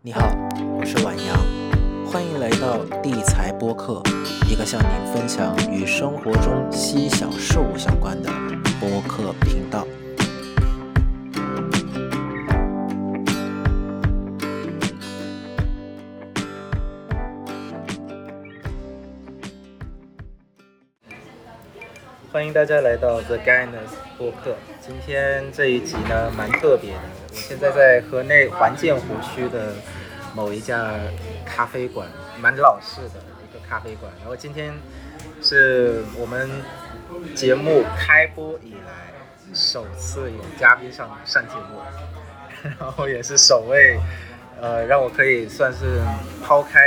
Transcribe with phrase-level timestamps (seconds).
[0.00, 0.30] 你好，
[0.78, 1.36] 我是晚阳，
[2.06, 4.00] 欢迎来到地财播客，
[4.48, 8.30] 一个向您分享与生活中细小事物相关的
[8.78, 9.84] 播客频道。
[22.30, 24.54] 欢迎大家来到 The Guyness 播客。
[24.88, 27.00] 今天这一集呢，蛮特别的。
[27.28, 29.74] 我现在在河内环建湖区的
[30.34, 30.94] 某一家
[31.44, 32.08] 咖啡馆，
[32.40, 34.10] 蛮老式的一个咖啡馆。
[34.20, 34.72] 然后今天
[35.42, 36.48] 是我们
[37.34, 39.12] 节目开播以来
[39.52, 44.00] 首次有嘉宾上上节目，然后也是首位，
[44.58, 46.00] 呃，让我可以算是
[46.42, 46.80] 抛开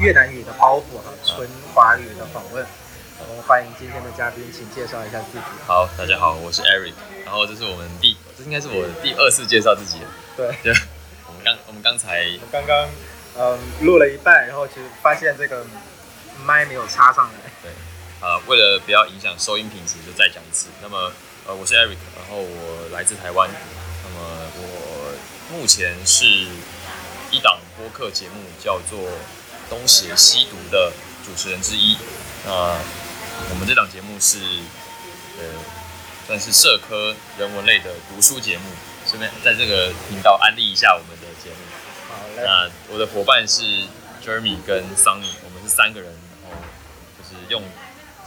[0.00, 2.66] 越南语的包袱哈，纯华语的访问。
[3.18, 5.44] 我们欢迎今天的嘉宾，请介绍一下自己。
[5.66, 6.92] 好，大家好，我是 Eric，
[7.24, 10.10] 然后这是我们第，这应该是我第二次介绍自己了。
[10.36, 10.70] 对， 就
[11.26, 12.88] 我们刚我们刚才我刚刚
[13.38, 15.64] 嗯录了一半，然后其实发现这个
[16.44, 17.50] 麦没有插上来。
[17.62, 17.72] 对，
[18.20, 20.68] 呃，为了不要影响收音品质，就再讲一次。
[20.82, 21.10] 那么，
[21.46, 23.48] 呃，我是 Eric，然后我来自台湾，
[24.04, 26.26] 那么我目前是
[27.30, 28.98] 一档播客节目叫做
[29.70, 30.92] 《东邪西毒》的
[31.24, 31.96] 主持人之一。
[32.44, 32.76] 那
[33.50, 34.38] 我们这档节目是，
[35.38, 35.44] 呃，
[36.26, 38.64] 算是社科人文类的读书节目，
[39.06, 41.56] 顺便在这个频道安利一下我们的节目。
[42.08, 43.62] 好嘞，那我的伙伴是
[44.24, 46.10] Jeremy 跟 Sunny，我们是三个人，
[46.42, 46.58] 然后
[47.18, 47.62] 就是用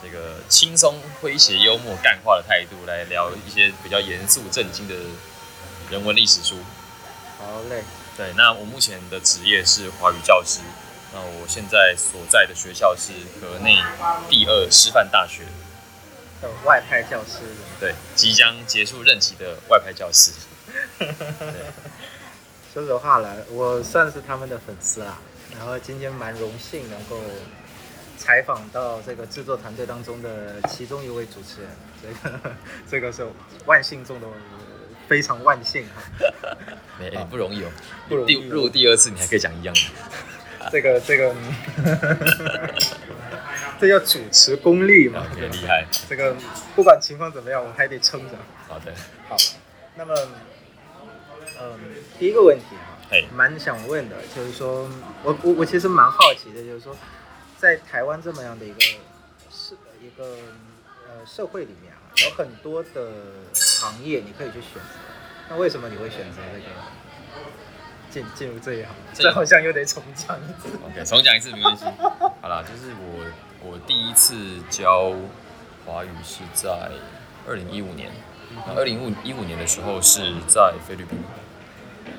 [0.02, 4.96] 这个轻松、诙谐、幽默、干话的态度来聊一些比较严肃、震惊的
[5.90, 6.58] 人文历史书。
[7.38, 7.84] 好嘞，
[8.16, 10.60] 对，那我目前的职业是华语教师。
[11.12, 13.78] 那我现在所在的学校是河内
[14.30, 15.44] 第二师范大学，
[16.42, 17.40] 的外派教师。
[17.80, 20.32] 对，即将结束任期的外派教师。
[22.72, 25.18] 说实话了，我算是他们的粉丝啦。
[25.58, 27.20] 然后今天蛮荣幸能够
[28.16, 31.72] 采访到这个制作团队当中的其中一位主持人，
[32.04, 32.40] 这个
[32.92, 33.28] 这个是
[33.66, 34.28] 万幸中的
[35.08, 36.04] 非常万幸哈。
[37.00, 37.72] 没、不容易哦，
[38.08, 39.82] 不容易第入第二次你还可以讲一样的。
[40.72, 41.36] 这个这个，
[43.80, 45.86] 这叫主持功力嘛？OK，厉害。
[46.08, 46.36] 这个
[46.76, 48.36] 不管情况怎么样，我还得撑着。
[48.68, 48.94] 好的，
[49.28, 49.36] 好，
[49.96, 50.16] 那么，
[51.60, 51.80] 嗯，
[52.20, 54.90] 第一个问题哈嘿，蛮想问的，就是说
[55.24, 56.96] 我我我其实蛮好奇的，就是说，
[57.58, 58.80] 在台湾这么样的一个
[59.50, 60.38] 社一个
[61.08, 63.12] 呃社会里面啊，有很多的
[63.54, 65.00] 行业你可以去选择，
[65.50, 66.66] 那为什么你会选择这个
[68.10, 68.92] 进进入这一行？
[69.14, 70.70] 这这好像又得重讲一次。
[70.86, 71.86] OK，重讲一次没关系。
[72.42, 73.26] 好啦，就是我
[73.64, 75.14] 我第一次教
[75.86, 76.92] 华语是在
[77.48, 78.10] 二零一五年，
[78.76, 81.20] 二零五一五年的时候是在菲律宾，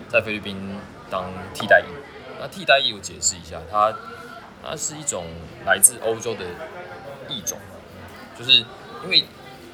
[0.09, 0.77] 在菲律宾
[1.11, 1.25] 当
[1.55, 1.87] 替代役。
[2.41, 3.93] 那替代役我解释一下，它
[4.63, 5.27] 它是一种
[5.67, 6.45] 来自欧洲的
[7.29, 7.59] 异种，
[8.39, 8.53] 就是
[9.03, 9.25] 因为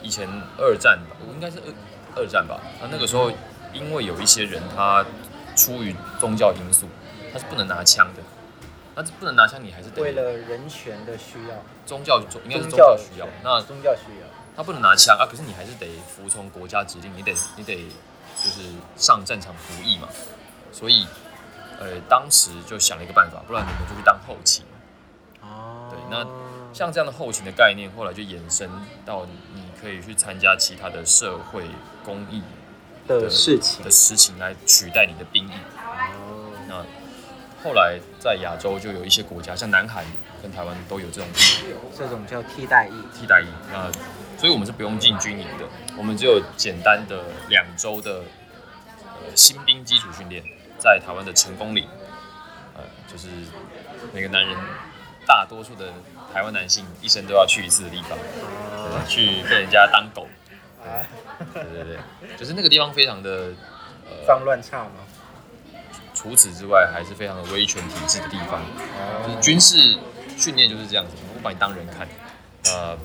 [0.02, 0.28] 以前
[0.58, 3.30] 二战吧，应该是二二战吧，那那个时候
[3.72, 5.04] 因为有一些人他
[5.56, 6.86] 出于宗教因素，
[7.32, 8.22] 他是不能拿枪的。
[8.94, 13.26] 那不能拿枪，你还是得为了人权的需要，宗教应该是宗教需要。
[13.42, 17.76] 那宗教需要，他不能拿枪啊，可是你还是得服从国家指令，你得你得
[18.36, 18.62] 就是
[18.96, 20.08] 上战场服役嘛。
[20.72, 21.06] 所以，
[21.78, 24.64] 呃，当时就想了一个办法，不然你们就去当后勤。
[25.42, 26.26] 哦对那
[26.72, 28.68] 像这样的后勤的概念，后来就延伸
[29.04, 31.64] 到你可以去参加其他的社会
[32.02, 32.42] 公益
[33.06, 35.52] 的事情的事情来取代你的兵役。
[35.80, 36.84] 哦，那
[37.62, 40.04] 后来在亚洲就有一些国家，像南韩
[40.42, 41.28] 跟台湾都有这种
[41.96, 42.92] 这种叫替代役。
[43.18, 43.46] 替代役。
[43.72, 43.90] 那
[44.38, 45.64] 所以我们是不用进军营的，
[45.96, 48.22] 我们只有简单的两周的
[49.02, 50.42] 呃新兵基础训练，
[50.78, 51.88] 在台湾的成功岭，
[52.74, 53.28] 呃，就是
[54.12, 54.54] 每个男人
[55.26, 55.92] 大多数的
[56.34, 60.28] 台湾男性一生都要去一次的地方，对去被人家当狗。
[60.86, 61.06] 啊，
[61.52, 63.52] 对对对，就是那个地方非常的
[64.04, 64.92] 呃，脏乱差吗？
[66.14, 68.62] 除此之外还是非常的威权体制的地方。
[69.26, 69.98] 就是军事
[70.38, 72.08] 训练就是这样子，我把你当人看。
[72.64, 72.96] 呃，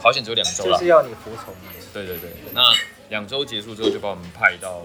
[0.00, 0.86] 好险只有两周了就是。
[0.86, 1.68] 要你服从你。
[1.92, 2.60] 对对对，那
[3.10, 4.82] 两周结束之后就把我们派到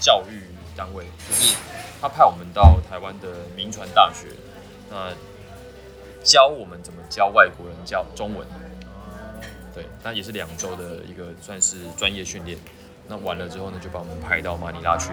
[0.00, 0.42] 教育
[0.76, 1.56] 单位，就是
[2.00, 4.28] 他派我们到台湾的民传大学，
[4.90, 5.12] 那
[6.24, 8.46] 教我们怎么教外国人教中文。
[9.78, 12.58] 对，那也是两周的一个算是专业训练。
[13.06, 15.12] 那完了之后呢，就把我们派到马尼拉去。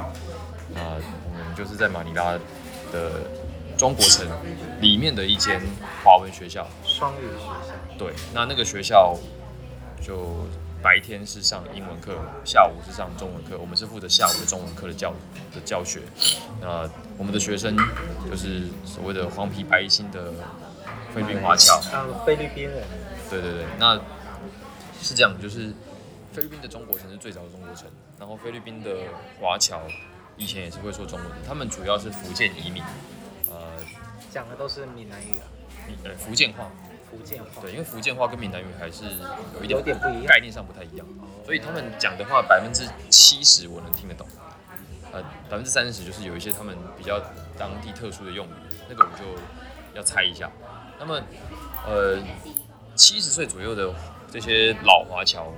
[0.74, 2.32] 那我们就是在马尼拉
[2.92, 3.12] 的
[3.78, 4.26] 中国城
[4.82, 5.62] 里面的一间
[6.04, 6.68] 华文学校。
[6.84, 7.74] 双语学校。
[7.96, 9.16] 对，那那个学校
[10.02, 10.48] 就
[10.82, 13.56] 白天是上英文课，下午是上中文课。
[13.60, 15.14] 我们是负责下午的中文课的教
[15.54, 16.02] 的教学。
[16.60, 16.90] 那
[17.20, 17.78] 我们的学生
[18.28, 20.34] 就是所谓的黄皮白心的
[21.14, 21.76] 菲律宾华侨。
[21.94, 22.84] 啊，菲律宾人。
[23.30, 24.00] 对对对，那
[25.06, 25.72] 是这样，就是
[26.34, 27.86] 菲律宾的中国城是最早的中国城，
[28.18, 28.90] 然后菲律宾的
[29.40, 29.82] 华侨
[30.36, 32.82] 以前也是会说中文，他们主要是福建移民，
[33.52, 33.56] 呃，
[34.32, 35.46] 讲的都是闽南语啊，
[35.88, 36.72] 闽呃福建话。
[37.12, 39.06] 福建话对，因为福建话跟闽南语还是
[39.54, 41.06] 有一点有点不一样概念上不太一样，
[41.46, 44.28] 所以他们讲的话百分之七十我能听得懂，
[45.14, 47.22] 呃，百分之三十就是有一些他们比较
[47.58, 48.50] 当地特殊的用语，
[48.90, 49.24] 那个我就
[49.94, 50.52] 要猜一下。
[51.00, 51.22] 那么，
[51.86, 52.20] 呃，
[52.96, 53.94] 七十岁左右的
[54.36, 55.54] 这些老华侨，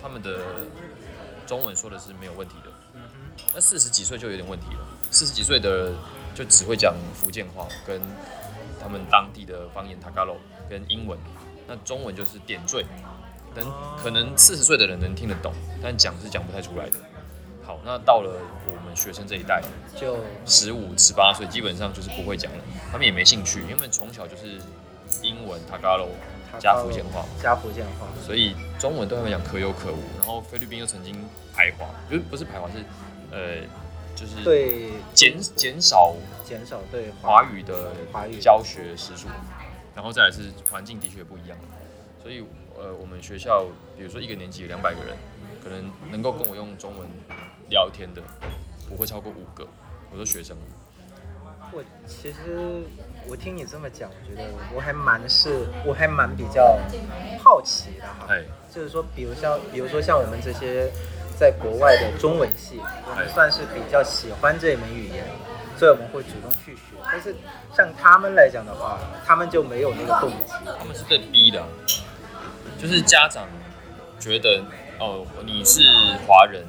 [0.00, 0.38] 他们的
[1.44, 2.70] 中文说的是没有问题的，
[3.52, 5.92] 那四十几岁就有点问题了，四十几岁的
[6.36, 8.00] 就只会讲福建话跟。
[8.80, 11.16] 他们当地的方言 Tagalog 跟英文，
[11.68, 12.84] 那中文就是点缀，
[13.54, 13.64] 能
[13.96, 16.96] 可能四十岁的人能听得懂，但讲是讲不太出来的。
[17.62, 19.62] 好，那到了我们学生这一代，
[19.94, 22.58] 就十五、十八岁，基本上就是不会讲了，
[22.90, 24.60] 他们也没兴趣，因为从小就是
[25.22, 26.10] 英文 Tagalog
[26.58, 30.02] 加福建话，加福建话，所以中文对他们讲可有可无。
[30.18, 31.14] 然后菲律宾又曾经
[31.54, 32.84] 排华，就是不是排华是
[33.30, 33.66] 呃。
[34.14, 36.14] 就是对减减少
[36.44, 39.26] 减少对华语的华语教学时数，
[39.94, 41.56] 然后再来是环境的确不一样，
[42.22, 42.44] 所以
[42.76, 43.64] 呃我们学校
[43.96, 45.16] 比如说一个年级有两百个人，
[45.64, 47.08] 可能能够跟我用中文
[47.70, 48.22] 聊天的
[48.86, 49.66] 不会超过五个，
[50.10, 50.54] 我说学生。
[51.72, 52.82] 我其实
[53.26, 56.78] 我听你这么讲，我觉得我还蛮是我还蛮比较
[57.42, 58.34] 好奇的哈，
[58.72, 60.90] 就是说比如像比如说像我们这些。
[61.40, 62.78] 在国外的中文系，
[63.08, 65.24] 我们算是比较喜欢这一门语言，
[65.76, 66.94] 所以我们会主动去学。
[67.10, 67.34] 但是
[67.74, 71.60] 像他们来讲的话，他们就没有那个动机，他们是被逼的，
[72.78, 73.48] 就是家长
[74.20, 74.62] 觉得
[75.00, 75.80] 哦你是
[76.28, 76.64] 华人，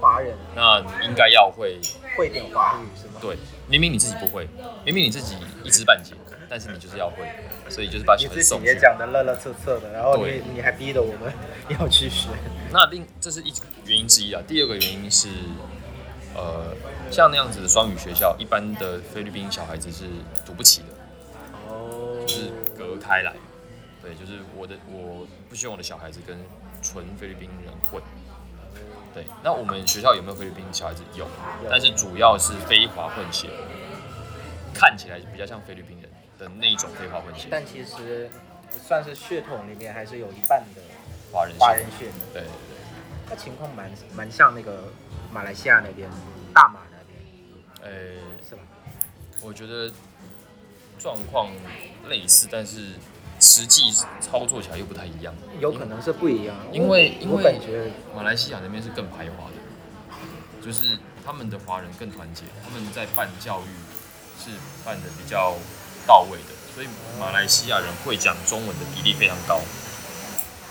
[0.00, 1.80] 华人，那应该要会
[2.18, 3.14] 会点华语是吗？
[3.22, 3.38] 对，
[3.68, 4.48] 明明你自己不会，
[4.84, 6.14] 明明你自己一知半解，
[6.48, 7.26] 但是你就是要会，
[7.70, 8.66] 所以就是把小孩送去。
[8.66, 11.32] 也讲的乐乐色色的，然后你你还逼着我们
[11.68, 12.28] 要去学。
[12.72, 13.52] 那另这是一
[13.86, 14.42] 原因之一啊。
[14.46, 15.28] 第二个原因是，
[16.34, 16.74] 呃，
[17.10, 20.04] 像那样子的双语学校，一般的菲律宾小孩子是
[20.44, 20.86] 读不起的。
[21.68, 22.24] 哦。
[22.26, 23.34] 就是隔开来。
[24.02, 26.36] 对，就是我的，我不希望我的小孩子跟
[26.82, 28.02] 纯菲律宾人混。
[29.14, 29.24] 对。
[29.42, 31.02] 那我们学校有没有菲律宾小孩子？
[31.14, 31.26] 有。
[31.70, 33.48] 但是主要是非华混血，
[34.74, 37.48] 看起来比较像菲律宾人的那一种非华混血。
[37.50, 38.28] 但其实
[38.68, 40.82] 算是血统里面还是有一半的。
[41.32, 42.76] 华人华人血，对对对，
[43.28, 44.84] 那情况蛮蛮像那个
[45.32, 46.08] 马来西亚那边
[46.54, 47.20] 大马那边，
[47.82, 47.90] 呃，
[48.48, 48.62] 是吧？
[49.42, 49.90] 我觉得
[50.96, 51.50] 状况
[52.08, 52.92] 类似，但是
[53.44, 55.34] 实际操作起来又不太一样。
[55.60, 59.60] 有可能是不一样，因为因为感觉马来西亚那边是更排华的，
[60.64, 63.70] 就是他们的华人更团结，他们在办教育
[64.42, 64.50] 是
[64.84, 65.54] 办的比较
[66.06, 66.88] 到位的，所以
[67.20, 69.60] 马来西亚人会讲中文的比例非常高。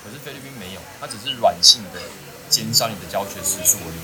[0.04, 2.02] 可是菲律宾没有，它只是软性的
[2.50, 3.98] 减少你的教学时数而已。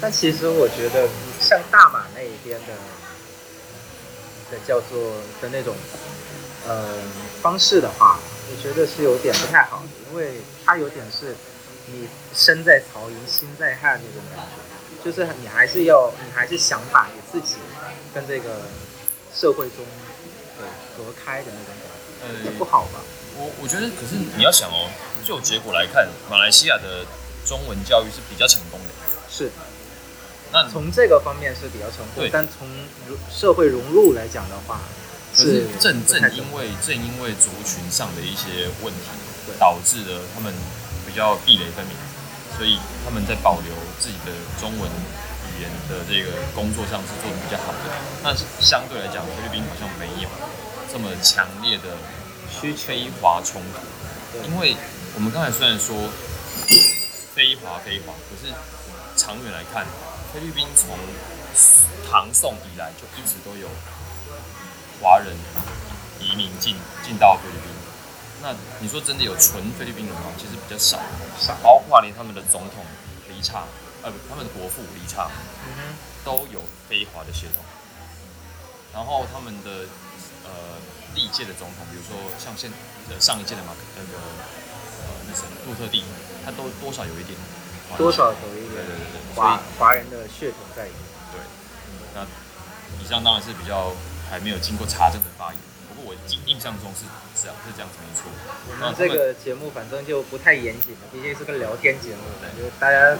[0.00, 1.08] 但其实我觉得，
[1.40, 2.74] 像大马那一边的
[4.50, 4.98] 的叫做
[5.40, 5.74] 的那种
[6.68, 7.00] 呃
[7.46, 8.18] 方式的话，
[8.50, 11.36] 我觉得是有点不太好的，因为它有点是
[11.86, 17.58] 你身在曹营心在汉那种感觉，就是你还是要你还是想把你自己
[18.12, 18.62] 跟这个
[19.32, 19.86] 社会中
[20.58, 20.66] 对
[20.96, 22.98] 隔开的那种感觉，不好吧？
[23.38, 24.90] 我我觉得，可是你要想哦。
[25.24, 27.06] 就结果来看，马来西亚的
[27.44, 28.86] 中文教育是比较成功的。
[29.30, 29.50] 是，
[30.52, 32.28] 那从这个方面是比较成功。
[32.32, 32.66] 但从
[33.30, 34.80] 社会融入来讲的话，
[35.36, 39.10] 是正正因为正因为族群上的一些问题，
[39.58, 40.52] 导致了他们
[41.06, 41.94] 比较壁垒分明，
[42.56, 47.92] 所以他们在保留自己的中文语言的这个工作上是做的比较好的。
[48.24, 50.28] 但是相对来讲，菲律宾好像没有
[50.90, 51.96] 这么强烈的
[52.50, 54.76] 需非华冲突，因为。
[55.16, 55.96] 我们刚才虽然说
[57.34, 58.52] 非华非华，可是
[59.16, 59.86] 长远来看，
[60.30, 60.90] 菲律宾从
[62.06, 63.66] 唐宋以来就一直都有
[65.00, 65.34] 华人
[66.20, 67.70] 移民进进到菲律宾。
[68.42, 70.32] 那你说真的有纯菲律宾人吗？
[70.36, 70.98] 其实比较少，
[71.38, 71.56] 少。
[71.62, 72.84] 包括连他们的总统
[73.28, 73.64] 黎查，
[74.02, 75.30] 呃不，他们的国父黎查，
[76.24, 77.62] 都有非华的血统。
[78.92, 79.86] 然后他们的
[80.44, 80.50] 呃
[81.14, 82.70] 历届的总统，比如说像现
[83.10, 84.18] 呃上一届的马克那个。
[85.66, 86.02] 杜特地，
[86.44, 87.36] 他都多少有一点，
[87.98, 88.82] 多少有一点
[89.34, 91.00] 华华人的血统在里面。
[91.32, 91.40] 对，
[92.14, 92.24] 那
[93.04, 93.92] 以上当然是比较
[94.30, 95.58] 还没有经过查证的发言。
[95.88, 97.06] 不过我印印象中是
[97.40, 98.28] 这样，是这样子没错。
[98.68, 102.22] 我们们这个节目反正就不太严谨了，毕竟是个聊天节目，
[102.58, 103.16] 就大家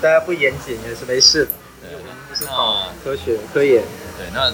[0.00, 1.98] 大家不严谨也是没事的，对
[2.46, 3.82] 那科学科研。
[4.16, 4.52] 对，那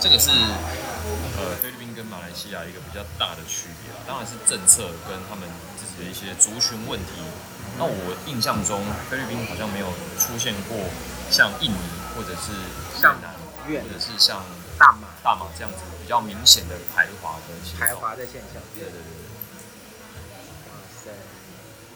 [0.00, 7.22] 这个是呃菲律宾跟马来西亚一个比较大的区别啊，当然是政策跟他们自己的一些族群问题。
[7.76, 9.86] 那我印象中菲律宾好像没有
[10.18, 10.78] 出现过
[11.30, 11.82] 像印尼
[12.14, 12.54] 或者是
[12.94, 13.34] 越像南，
[13.66, 14.44] 越或者是像
[14.78, 17.94] 大马大马这样子比较明显的排华的排。
[17.94, 19.24] 华的现象，对对对对。
[20.68, 20.72] 哇
[21.04, 21.10] 塞，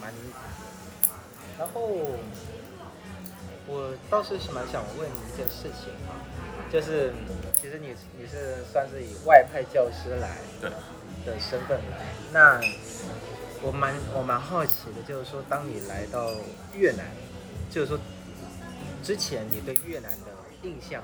[0.01, 0.13] 蛮。
[1.59, 1.81] 然后
[3.67, 6.23] 我倒是是蛮想问你一件事情啊，
[6.73, 7.13] 就是
[7.61, 10.71] 其实你你是算是以外派教师来对
[11.27, 12.61] 的身份来，那
[13.61, 16.31] 我蛮我蛮好奇的，就是说当你来到
[16.75, 17.05] 越南，
[17.69, 17.99] 就是说
[19.03, 20.27] 之前你对越南的
[20.63, 21.03] 印象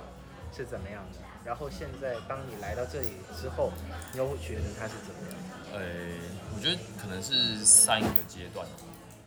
[0.57, 1.19] 是怎么样的？
[1.45, 3.73] 然后现在当你来到这里之后，
[4.13, 5.39] 你又会觉得它是怎么样？
[5.75, 5.81] 呃，
[6.57, 8.67] 我觉得可能是三个阶段。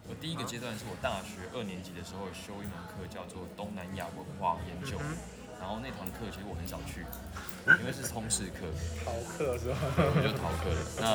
[0.10, 5.18] 我第一个阶段是我大学二年级的时候修一门课叫做东南亚文化研究，嗯
[5.60, 7.04] 然后那堂课其实我很少去，
[7.82, 8.70] 因为是通识课，
[9.04, 9.78] 逃课是吧？
[9.98, 10.80] 我就逃课了。
[11.02, 11.06] 那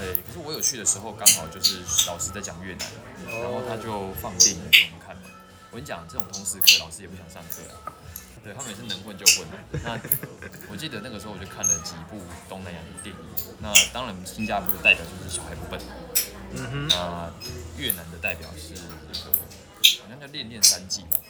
[0.00, 2.88] 呃，可是我有去的时候刚好就是老师在讲越南，
[3.40, 5.14] 然后他就放电影给我们看。
[5.70, 7.92] 我跟你讲，这种通识课老师也不想上课啊，
[8.48, 9.46] 对他们也是能混就混。
[9.84, 10.00] 那
[10.70, 12.16] 我记得那个时候我就看了几部
[12.48, 13.20] 东南亚的电影，
[13.60, 15.78] 那当然新加坡的代表就是小孩不笨，
[16.56, 17.30] 嗯哼，那
[17.76, 18.72] 越南的代表是
[19.12, 19.38] 那个
[20.02, 21.20] 好像叫《恋恋三季》吧，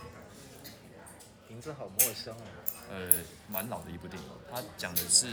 [1.49, 2.47] 名字好陌生哦。
[2.91, 3.11] 呃，
[3.51, 5.27] 蛮老的一部电影，它讲的是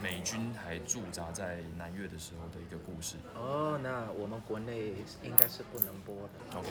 [0.00, 3.16] 美军还驻扎在南越的时候的一个故事。
[3.34, 4.94] 哦，那我们国内
[5.24, 6.58] 应该是不能播的。
[6.58, 6.68] OK，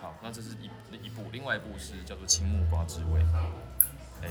[0.00, 0.70] 好，那这是一
[1.04, 3.20] 一部，另外一部是叫做《青木瓜之味》，
[4.22, 4.28] 诶、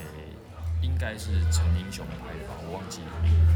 [0.82, 3.02] 应该是陈英雄拍的吧，我忘记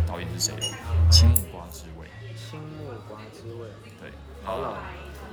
[0.06, 0.62] 导演是谁了。
[1.10, 2.08] 《青木瓜之味》，
[2.50, 4.12] 青木瓜之味，对，
[4.44, 4.78] 好了。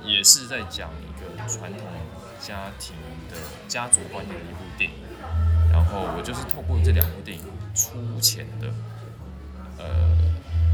[0.01, 1.85] 也是在讲一个传统
[2.39, 2.95] 家庭
[3.29, 3.35] 的
[3.67, 4.95] 家族观念的一部电影。
[5.69, 7.43] 然后我就是透过这两部电影
[7.75, 8.67] 粗浅的
[9.77, 9.85] 呃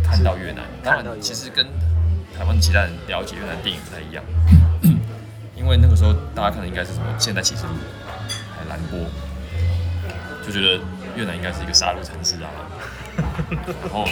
[0.04, 1.66] 看到越南，当然其实跟
[2.38, 4.24] 台湾其他人了解越南电影不太一样，
[5.66, 7.74] 因为那个时候大家看的应该是什么《现代启示录》
[8.54, 9.00] 还有蓝波，
[10.46, 10.80] 就觉得
[11.18, 12.54] 越南应该是一个杀戮城市啊，
[13.82, 14.06] 然后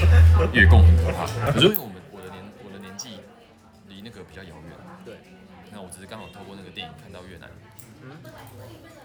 [0.51, 1.27] 越共很可怕。
[1.51, 3.19] 可是因为我们我的年我的年纪
[3.87, 4.73] 离那个比较遥远，
[5.05, 5.19] 对，
[5.71, 7.47] 那我只是刚好透过那个电影看到越南，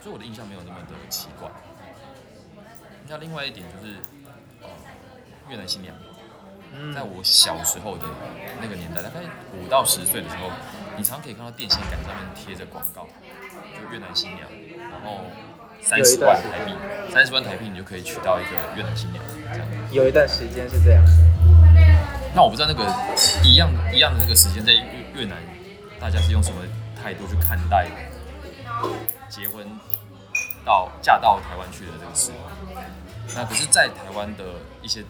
[0.01, 1.51] 所以我的印象没有那么的奇怪。
[3.09, 3.97] 那另外一点就是，
[4.63, 4.71] 呃，
[5.51, 5.95] 越南新娘，
[6.95, 8.05] 在我小时候的
[8.61, 9.21] 那个年代，大概
[9.55, 10.51] 五到十岁的时候，
[10.97, 13.07] 你常常可以看到电线杆上面贴着广告，
[13.75, 14.49] 就越南新娘，
[14.91, 15.25] 然后
[15.81, 16.73] 三十万台币，
[17.13, 19.23] 三十万台币你就可以娶到一个越南新娘，
[19.53, 19.67] 这样。
[19.91, 21.05] 有一段时间是这样。
[22.35, 22.85] 那我不知道那个
[23.43, 24.83] 一样一样的那个时间在越
[25.15, 25.37] 越南，
[25.99, 26.63] 大家是用什么
[27.01, 27.89] 态度去看待
[29.29, 29.67] 结婚
[30.65, 32.31] 到嫁到台湾去的这个事？
[33.35, 34.45] 那可是，在台湾的
[34.81, 35.05] 一些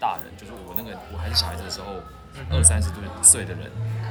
[0.00, 2.00] 大人，就是我那个我还是小孩子的时候，
[2.50, 2.88] 二三十
[3.22, 3.70] 岁的人，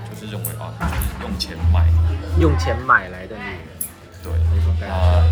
[0.09, 1.87] 就是认为啊，就是用钱买，
[2.39, 3.59] 用钱买来的女人
[4.23, 4.31] 对，
[4.79, 5.25] 那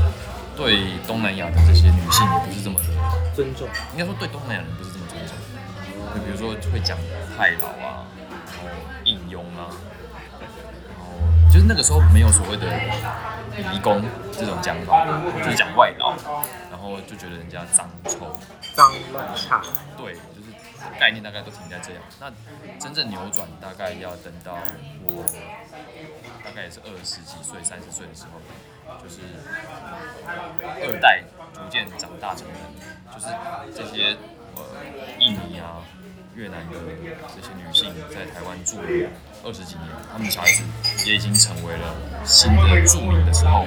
[0.57, 2.85] 对东南亚的这些女性也不是这么的，
[3.35, 3.67] 尊重。
[3.93, 5.37] 应该说对东南亚人不是这么尊重。
[6.15, 6.97] 就比如说会讲
[7.37, 8.07] 太老啊，
[8.47, 8.69] 然后
[9.03, 9.69] 应佣啊，
[10.89, 11.05] 然后
[11.53, 12.65] 就是那个时候没有所谓的
[13.73, 15.05] 移工这种讲法，
[15.43, 16.15] 就是讲外劳，
[16.71, 18.39] 然后就觉得人家脏臭，
[18.73, 19.61] 脏乱差，
[19.97, 20.36] 对，就是
[20.99, 22.03] 概念大概都停在这样。
[22.19, 22.31] 那
[22.79, 24.57] 真正扭转大概要等到
[25.07, 25.23] 我
[26.43, 28.39] 大概也是二十几岁、三十岁的时候，
[29.03, 29.21] 就是
[30.83, 32.57] 二代逐渐长大成人，
[33.13, 33.27] 就是
[33.75, 34.15] 这些
[34.55, 34.63] 呃
[35.19, 35.83] 印尼啊、
[36.35, 36.79] 越南的
[37.35, 38.87] 这些女性在台湾住了
[39.47, 40.61] 二十几年，他们小孩子
[41.05, 43.65] 也已经成为了新的著名的时候，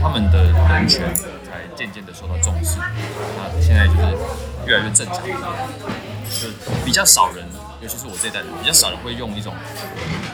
[0.00, 2.78] 他们的人权才渐渐的受到重视。
[2.78, 4.16] 那现在就是
[4.64, 6.48] 越来越正常，就
[6.84, 7.44] 比较少人，
[7.82, 9.52] 尤其是我这一代人，比较少人会用一种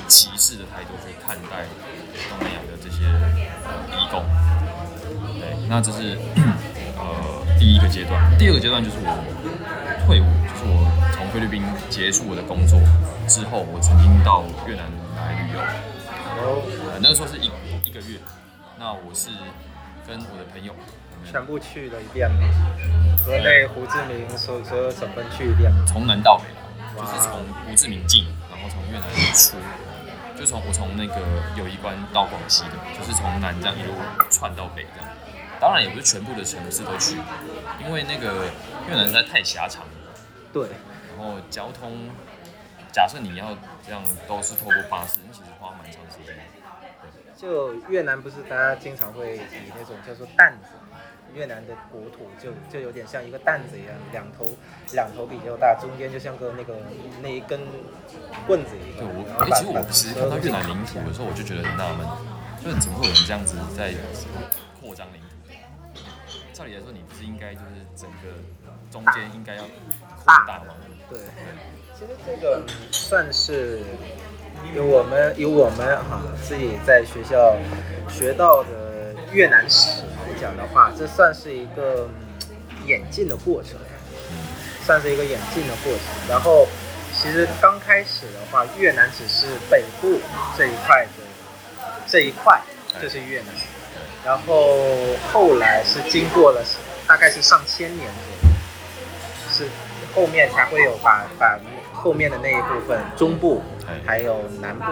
[0.07, 1.65] 歧视的态度去看待
[2.29, 3.07] 东南亚的这些
[3.65, 4.23] 呃移工。
[5.41, 6.19] 对，那这是
[7.01, 8.37] 呃第一个阶段。
[8.39, 9.09] 第二个阶段就是我
[10.05, 10.27] 退伍，
[11.33, 12.79] 菲律宾结束我的工作
[13.27, 14.85] 之后，我曾经到越南
[15.17, 15.59] 来旅游。
[16.93, 17.51] 呃，那个时候是一
[17.89, 18.21] 一个月，
[18.79, 19.31] 那我是
[20.07, 20.75] 跟我的朋友，
[21.25, 22.45] 全部去了一遍嘛，
[23.25, 25.83] 河内、胡志明所所有省份去一遍嘛。
[25.87, 29.57] 从南到北啦，就是从胡志明进，然后从越南出，
[30.39, 31.17] 就从我从那个
[31.57, 33.95] 友谊关到广西的，就是从南这样一路
[34.31, 35.09] 串到北这样。
[35.59, 37.17] 当然也不是全部的城市都去，
[37.81, 38.45] 因为那个
[38.87, 39.89] 越南实在太狭长了。
[40.53, 40.92] 对，然
[41.23, 42.09] 后交通，
[42.93, 46.43] 假设你要这样都是透过巴士，那其实花蛮长时间的。
[47.37, 50.69] 就越南不是大家经常会以那种叫做担子，
[51.35, 54.47] 越南的国土就就有点像一个担子一样，两头
[54.93, 56.77] 两头比较大，中间就像个那个
[57.21, 57.61] 那一根
[58.47, 59.07] 棍子一样对。
[59.09, 62.07] 我，哎、其实我其实看到越南领土的时候，我就觉得很纳闷，
[62.63, 63.93] 就是怎么会有人这样子在
[64.81, 65.55] 扩张领土？
[66.53, 68.39] 照理来说，你不是应该就是整个
[68.89, 70.75] 中间应该要扩大吗？
[71.13, 71.21] 对，
[71.99, 73.81] 其实这个算是
[74.75, 77.55] 以我们以我们哈、自己在学校
[78.09, 82.09] 学到的越南史来讲的话，这算是一个
[82.87, 83.73] 演进的过程，
[84.87, 86.03] 算是一个演进的过程。
[86.31, 86.67] 然后
[87.21, 90.19] 其实刚开始的话，越南只是北部
[90.57, 92.59] 这一块的这一块
[93.03, 93.49] 就是越南，
[94.25, 94.79] 然后
[95.31, 96.65] 后来是经过了
[97.07, 98.55] 大概是上千年左右。
[99.51, 99.69] 是
[100.15, 101.59] 后面才会有把把
[101.93, 103.63] 后面的那一部分中部
[104.05, 104.85] 还有南部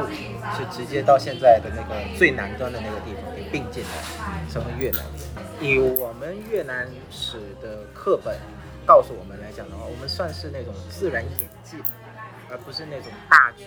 [0.56, 5.02] 是直接到现在的那个最南端的那个地方给并进来，成为越南。
[5.60, 8.36] 以我们越南史的课本
[8.86, 11.80] 告诉我们来讲的话，我们算是那种自然演进，
[12.48, 13.64] 而不是那种大局，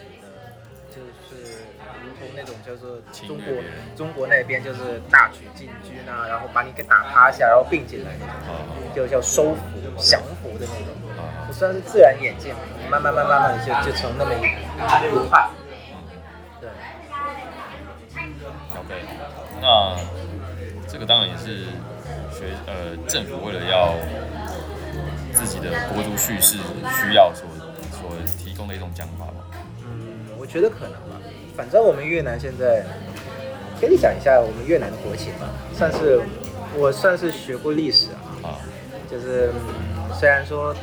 [0.94, 1.58] 就是
[2.04, 3.64] 如同那种叫做中国
[3.96, 8.36] 中国那边就是大举进军啊，然后把你给打趴下，然后并进来那种。
[8.54, 8.62] 啊
[8.96, 9.62] 就叫收服、
[9.98, 10.94] 降服的那种，
[11.52, 12.54] 算是自然演进，
[12.92, 14.42] 慢慢慢慢慢的就就成那么一。
[16.62, 16.70] 对
[18.78, 18.94] ，，OK，
[19.60, 19.98] 那
[20.88, 21.66] 这个当然也是
[22.32, 23.96] 学呃政府为了要
[25.34, 26.60] 自己的国族叙事
[27.02, 27.48] 需要所
[27.92, 29.43] 所提供的一种讲法吧。
[30.44, 31.22] 嗯，我觉得可能吧。
[31.56, 32.84] 反正我们越南现在，
[33.80, 36.22] 跟你讲一下我们越南的国情吧，算是
[36.76, 38.08] 我算是学过历史
[38.44, 38.60] 啊，啊，
[39.10, 40.76] 就是、嗯虽然说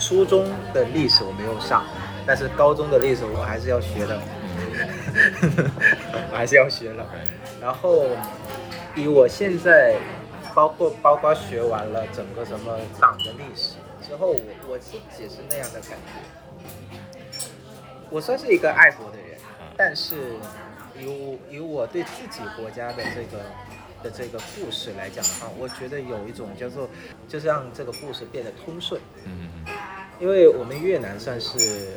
[0.00, 1.84] 初中的历史我没有上，
[2.26, 4.20] 但是高中的历史我还是要学的，
[6.32, 7.06] 我还是要学的。
[7.60, 8.04] 然后
[8.96, 9.94] 以我现在
[10.52, 13.74] 包括包括学完了整个什么党的历史
[14.04, 16.41] 之后，我我自己是那样的感觉。
[18.12, 19.38] 我算是一个爱国的人，
[19.76, 20.14] 但是
[20.94, 23.42] 以我以我对自己国家的这个
[24.02, 26.88] 的这个故事来讲的话，我觉得有一种叫做，
[27.26, 29.00] 就是让这个故事变得通顺。
[29.24, 29.72] 嗯嗯嗯，
[30.20, 31.94] 因为我们越南算是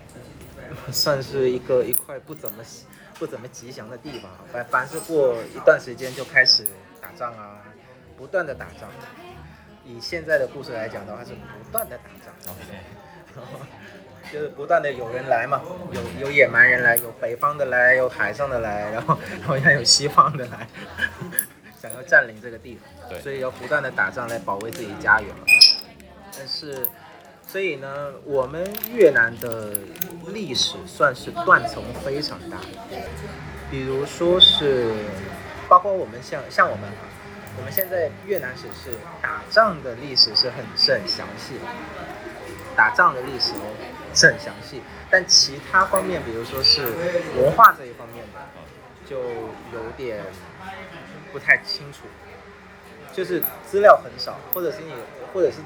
[0.90, 2.64] 算是一个一块不怎么
[3.18, 6.66] 不怎么吉祥的地方，凡凡是过一段时间就开始
[7.02, 7.60] 打仗啊，
[8.16, 8.88] 不断的打仗。
[9.84, 13.44] 以现在的故事来讲的话，是不断的打仗，OK，
[14.32, 15.60] 就是不断的有人来嘛，
[15.92, 20.68] 有有野蛮人来，有北方的来，有海上的来，然后好像有西方的来，
[21.80, 23.08] 想要占领这个地方。
[23.08, 25.44] 对所以要不断的打仗来保卫自己家园嘛。
[26.38, 26.86] 但是，
[27.44, 29.72] 所以呢，我们越南的
[30.28, 32.58] 历史算是断层非常大，
[33.68, 34.94] 比如说是，
[35.68, 36.88] 包括我们像像我们，
[37.58, 41.62] 我们现在越南史是打仗的历史是很是很详细的，
[42.76, 43.74] 打仗的历史哦
[44.14, 46.84] 是很详细，但其他方面，比如说是
[47.36, 48.40] 文化这一方面的，
[49.08, 50.24] 就有点
[51.32, 52.00] 不太清楚。
[53.12, 54.92] 就是资料很少，或者是你，
[55.34, 55.56] 或者是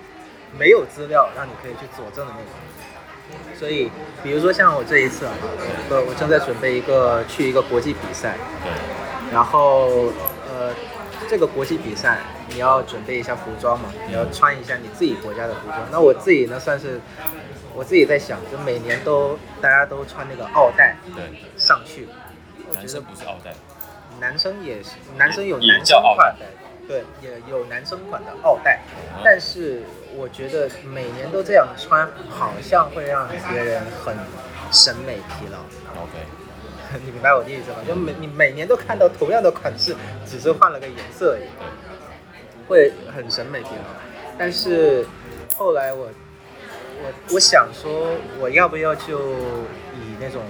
[0.59, 3.55] 没有资料让你可以去佐证的那种。
[3.55, 3.91] 所以，
[4.23, 5.35] 比如说像我这一次啊，
[5.91, 8.73] 我我正在准备一个去一个国际比赛，对，
[9.31, 10.11] 然后
[10.49, 10.73] 呃，
[11.29, 15.79] 这个国际比赛你要准备一下服装嘛，你要穿一下你自己国家的服装。
[15.93, 16.99] 那我自己呢，算是
[17.75, 21.25] 我自己在想，就每年都大家都穿那个奥带对，
[21.57, 22.09] 上去，
[22.69, 23.53] 我觉得男生不是奥黛，
[24.21, 26.47] 男生也是，男生有男生款的，
[26.87, 28.81] 对，也有男生款的奥带，
[29.17, 29.83] 嗯但是
[30.17, 34.17] 我觉得每年都这样穿，好像会让别人很
[34.71, 35.59] 审美疲劳。
[36.01, 36.19] OK，
[37.05, 37.79] 你明白我的意思吗？
[37.87, 41.49] 就每你每年都看到同样的款式，只是换了个颜色而已，
[42.69, 43.85] 对，会很审美疲劳。
[44.39, 45.05] 但是
[45.57, 46.09] 后来我
[47.03, 49.19] 我我想说，我要不要就
[49.95, 50.43] 以那种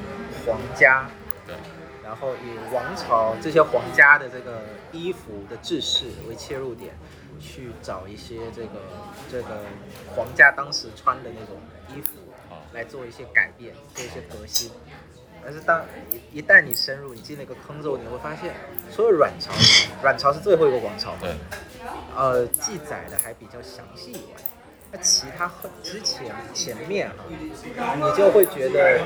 [0.45, 1.09] 皇家
[1.47, 1.55] 对，
[2.03, 6.95] 然后以王朝这些皇家的这个衣服的制式为切入点，
[7.41, 8.81] 去找一些这个
[9.31, 9.63] 这个
[10.15, 11.57] 皇家当时穿的那种
[11.89, 12.13] 衣服
[12.49, 14.71] 好，来做一些改变，做一些革新。
[15.47, 15.85] 但是当
[16.33, 18.55] 一一旦你深入，你进了一个坑之后，你会发现，
[18.95, 19.53] 除了阮朝，
[20.03, 21.35] 阮朝是最后一个王朝，对，
[22.17, 24.41] 呃，记载的还比较详细以外，
[24.95, 25.51] 那其他
[25.83, 27.11] 之前前面
[27.77, 29.01] 哈，你就会觉得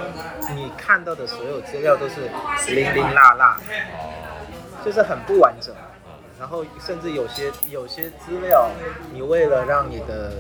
[0.55, 2.29] 你看到的所有资料都是
[2.75, 3.57] 零零落落，
[4.85, 5.75] 就是很不完整。
[6.39, 8.71] 然后甚至有些有些资料，
[9.15, 10.35] 你为了让你的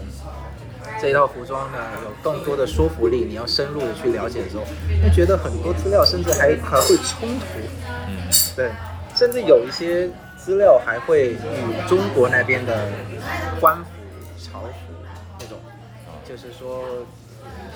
[1.00, 4.64] 这一套服装呢有更多的说服力，你要深入的去了解的时候，
[5.02, 7.46] 会觉得很多资料甚至还还会冲突。
[8.06, 8.70] 嗯，对，
[9.16, 12.86] 甚至有一些资料还会与中国那边的
[13.58, 13.90] 官服、
[14.38, 14.87] 朝服，
[16.28, 16.84] 就是说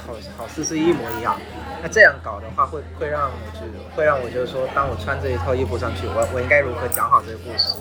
[0.06, 1.40] 好好似是一模一样。
[1.82, 7.78] 那这样搞的话，会会让我觉得，会让我就是说，当我穿这一套衣服上去，我我应该如何讲好这个故事？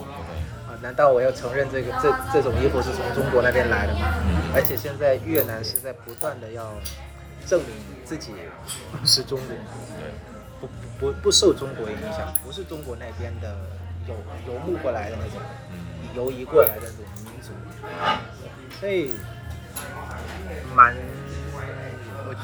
[0.65, 4.07] 啊，难道我要承认这个这这种衣服是从中国那边来的吗？
[4.55, 6.71] 而且现在越南是在不断的要
[7.45, 7.69] 证明
[8.05, 8.31] 自己
[9.03, 9.47] 是中国。
[9.99, 10.07] 对，
[10.61, 13.55] 不不不受中国影响，不是中国那边的
[14.07, 14.15] 游
[14.47, 15.41] 游牧过来的那种，
[16.15, 17.51] 游移过来的那种民族，
[18.79, 19.13] 所以
[20.75, 20.95] 蛮
[22.25, 22.35] 我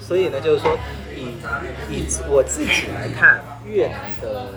[0.00, 0.78] 所以呢，就是说
[1.14, 1.36] 以
[1.90, 4.52] 以我自己来看越南的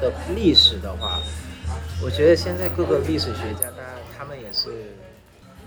[0.00, 1.20] 的历史的话，
[2.02, 4.94] 我觉得现在各个历史学家，当然他们也是。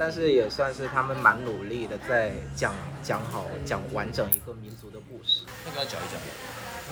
[0.01, 5.43] 但是也算是他们蛮努力的，在讲讲好讲完整一个民族的故事。
[5.65, 6.15] 那个要讲一讲，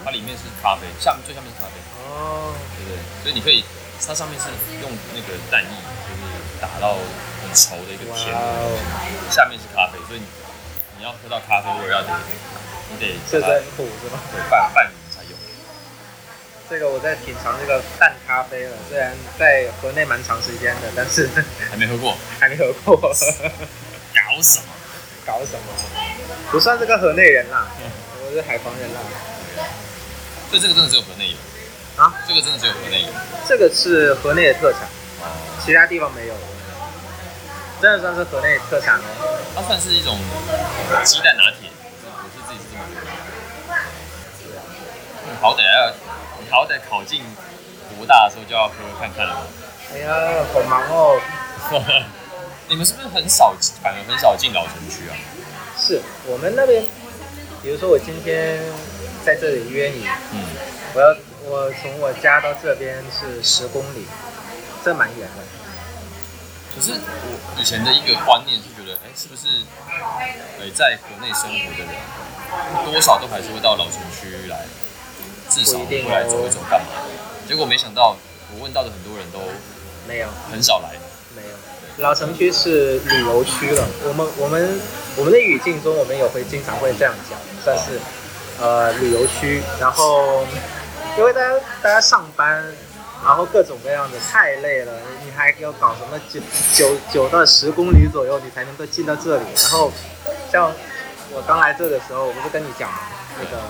[0.04, 2.52] 它里面是咖啡，下面最下面是咖啡，哦，
[2.84, 3.00] 对？
[3.24, 3.64] 所以你可以，
[4.06, 4.52] 它上面是
[4.84, 5.72] 用那个蛋液，
[6.04, 7.00] 就是打到
[7.48, 8.36] 很稠的一个甜
[9.32, 10.26] 下面是咖啡，所以你
[11.00, 12.10] 你要喝到咖啡味，要得
[12.92, 14.20] 你得这是很苦是吗？
[14.34, 15.30] 对拌拌匀才有。
[16.70, 21.30] 这个我在品尝这个淡咖啡了，虽然在河内蛮长时间的，但是
[21.72, 22.98] 还没喝过，还没喝过。
[23.00, 23.12] 搞
[24.44, 24.68] 什么？
[25.26, 25.74] 搞什么？
[26.52, 27.68] 不算这个河内人啦，
[28.26, 29.00] 我是海防人啦。
[30.50, 31.38] 所以这个真的只有河内有
[32.04, 32.14] 啊？
[32.28, 33.10] 这个真的只有河内有
[33.48, 34.82] 这个是河内的特产，
[35.22, 35.32] 哦。
[35.66, 36.34] 其他地方没有。
[37.82, 39.04] 真的算是河内特产哦。
[39.56, 40.18] 它算是一种
[41.04, 41.70] 鸡蛋拿铁，
[42.04, 42.96] 我是自己是这么觉
[44.54, 44.62] 得。
[45.26, 45.94] 你好歹要，
[46.42, 47.24] 你好歹考进
[47.98, 49.48] 国大的时候就要喝看看了。
[49.94, 51.22] 哎呀，好忙哦。
[52.70, 55.16] 你们是不是很少，反而很少进老城区啊？
[55.78, 56.84] 是我们那边，
[57.62, 58.60] 比如说我今天
[59.24, 60.44] 在这里约你，嗯，
[60.94, 64.06] 我要我从我家到这边是十公里，
[64.84, 65.44] 这蛮远的。
[66.78, 69.48] 可是我以前的一个观念是觉得，哎、是不是，
[70.62, 71.90] 呃，在国内生活的人，
[72.86, 74.64] 多少都还是会到老城区来，
[75.50, 76.88] 至少不一定会来走一哦走干嘛？
[77.48, 78.16] 结果没想到，
[78.54, 79.40] 我问到的很多人都
[80.08, 80.28] 没有。
[80.52, 80.94] 很少来。
[81.36, 81.58] 没有，
[81.98, 83.84] 老城区是旅游区了。
[84.06, 84.80] 我们我们
[85.18, 88.00] 我们的语境中，我们也会经常会这样讲，算是
[88.62, 89.64] 呃旅游区。
[89.80, 90.46] 然后
[91.18, 92.64] 因为大家大家上班，
[93.26, 94.94] 然后各种各样的太累了，
[95.26, 96.40] 你还要搞什么九
[96.74, 99.44] 九九到十公里左右，你才能够进到这里。
[99.64, 99.92] 然后
[100.52, 100.72] 像
[101.32, 102.90] 我刚来这的时候，我不是跟你讲
[103.38, 103.62] 那个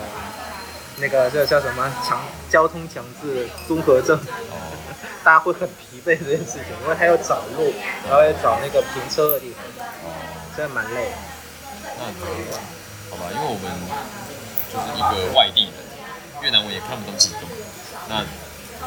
[0.98, 4.16] 那个这叫什么强交通强制综合症。
[4.18, 4.56] 哦，
[5.24, 7.72] 大家会很疲惫这件事情，因为他要找路，
[8.06, 10.12] 然后要找那个停车的地方，哦，
[10.56, 11.16] 真的蛮累的。
[11.98, 12.04] 那
[13.10, 13.64] 好吧，因为我们
[14.70, 15.74] 就是一个外地人，
[16.42, 17.38] 越南我也看不懂几个。
[18.08, 18.22] 那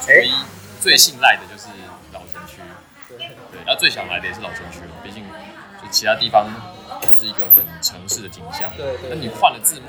[0.07, 0.33] 唯一
[0.79, 1.67] 最信赖的就是
[2.11, 2.61] 老城区，
[3.07, 5.23] 对，对，然后最想来的也是老城区了，毕竟
[5.81, 6.47] 就其他地方
[7.01, 8.71] 就是一个很城市的景象。
[8.75, 9.87] 对对那你换了字幕，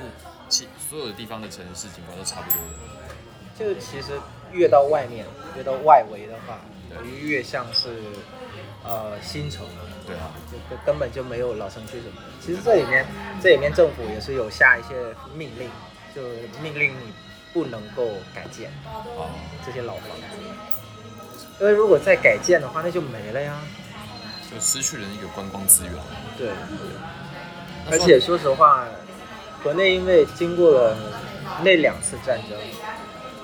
[0.49, 2.93] 其所有的地方的城市景观都差不多的。
[3.59, 4.19] 就其实
[4.53, 5.25] 越到外面，
[5.57, 7.97] 越到外围的话，对越像是
[8.85, 9.65] 呃新城，
[10.07, 12.23] 对啊，就根根本就没有老城区什么。
[12.41, 13.07] 其实这里面
[13.43, 14.95] 这里面政府也是有下一些
[15.35, 15.71] 命令，
[16.15, 16.23] 就
[16.63, 17.13] 命令你
[17.53, 18.71] 不能够改建
[19.17, 19.29] 哦，
[19.65, 20.37] 这些老房子，
[21.61, 23.59] 因为如果再改建的话，那就没了呀。
[24.51, 25.93] 就失去了一个观光资源。
[26.37, 26.51] 对。
[27.91, 28.85] 而且说实话，
[29.63, 30.97] 国内因为经过了
[31.65, 32.59] 那两次战争，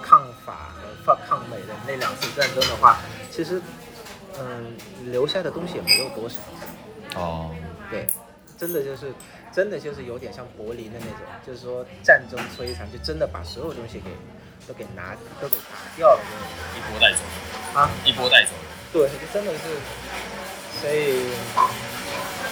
[0.03, 0.71] 抗法
[1.05, 2.99] 和抗抗美的那两次战争的话，
[3.31, 3.61] 其实
[4.38, 4.73] 嗯
[5.11, 6.38] 留下的东西也没有多少。
[7.14, 7.51] 哦，
[7.90, 8.07] 对，
[8.57, 9.12] 真的就是
[9.59, 14.09] 真的就是有点像柏林的那种，就是说战争摧残，就真的把所有东西给
[14.68, 17.18] 都给拿都给拿掉了那一波带走，
[17.75, 17.90] 啊。
[18.05, 18.51] 一波带走。
[18.92, 19.59] 对，就真的是，
[20.81, 21.27] 所以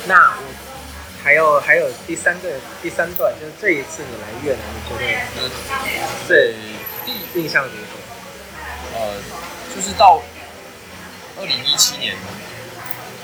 [0.08, 0.42] 那我
[1.22, 2.50] 还有还有第三个
[2.82, 5.04] 第三段，就是这一次你来越南，你觉得
[5.36, 6.56] 那对
[7.04, 8.98] 第印象如何？
[8.98, 9.14] 呃，
[9.76, 10.20] 就是到
[11.38, 12.16] 二零一七年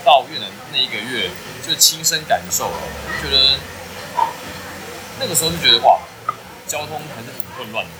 [0.05, 1.29] 到越南那一个月，
[1.67, 2.71] 就亲身感受，
[3.21, 3.59] 就觉得
[5.23, 6.01] 那个时候就觉得哇，
[6.67, 7.91] 交通还是很混乱的。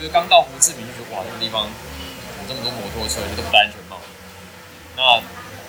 [0.00, 4.00] 就是刚到胡志明就觉得哇，这个地方有这么多摩托车，就都不戴安全帽。
[4.96, 5.20] 那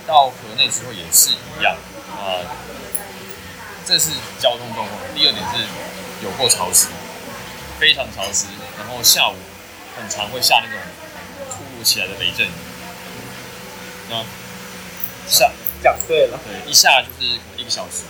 [0.08, 1.76] 到河内之后也是一样，
[2.16, 2.56] 啊，啊、
[3.86, 4.98] 这是交通状况。
[5.14, 5.60] 第二点是
[6.24, 6.88] 有过潮湿，
[7.78, 8.48] 非常潮湿，
[8.78, 9.36] 然后下午
[9.98, 10.80] 很常会下那种
[11.52, 12.52] 突如其来的雷阵雨。
[14.10, 14.24] 那
[15.28, 15.52] 下
[15.84, 18.08] 讲对了，对一下就是可能一个小时，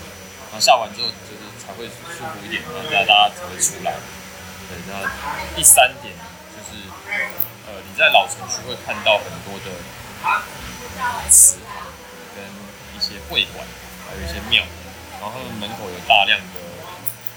[0.51, 1.38] 然后下完之后就是
[1.69, 3.93] 才会舒服一点，然后大家大家才会出来。
[4.65, 5.05] 对，那
[5.55, 6.13] 第三点
[6.49, 6.81] 就是
[7.69, 9.69] 呃你在老城区会看到很多的
[11.29, 11.85] 祠堂
[12.33, 12.41] 跟
[12.97, 13.65] 一些会馆，
[14.09, 14.65] 还有一些庙，
[15.21, 16.59] 然后他们门口有大量的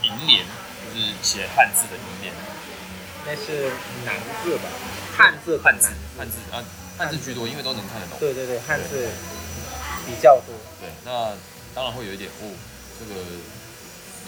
[0.00, 0.44] 楹联，
[0.80, 2.32] 就是写汉字的楹联，
[3.26, 3.70] 那是
[4.06, 4.64] 南字吧？
[5.14, 6.64] 汉字汉字汉汉字啊
[6.96, 8.18] 汉字居多，因为都能看得懂。
[8.18, 9.10] 对对对，汉字
[10.06, 10.54] 比较多。
[10.80, 11.36] 对，那
[11.74, 12.48] 当然会有一点哦，
[12.98, 13.20] 这个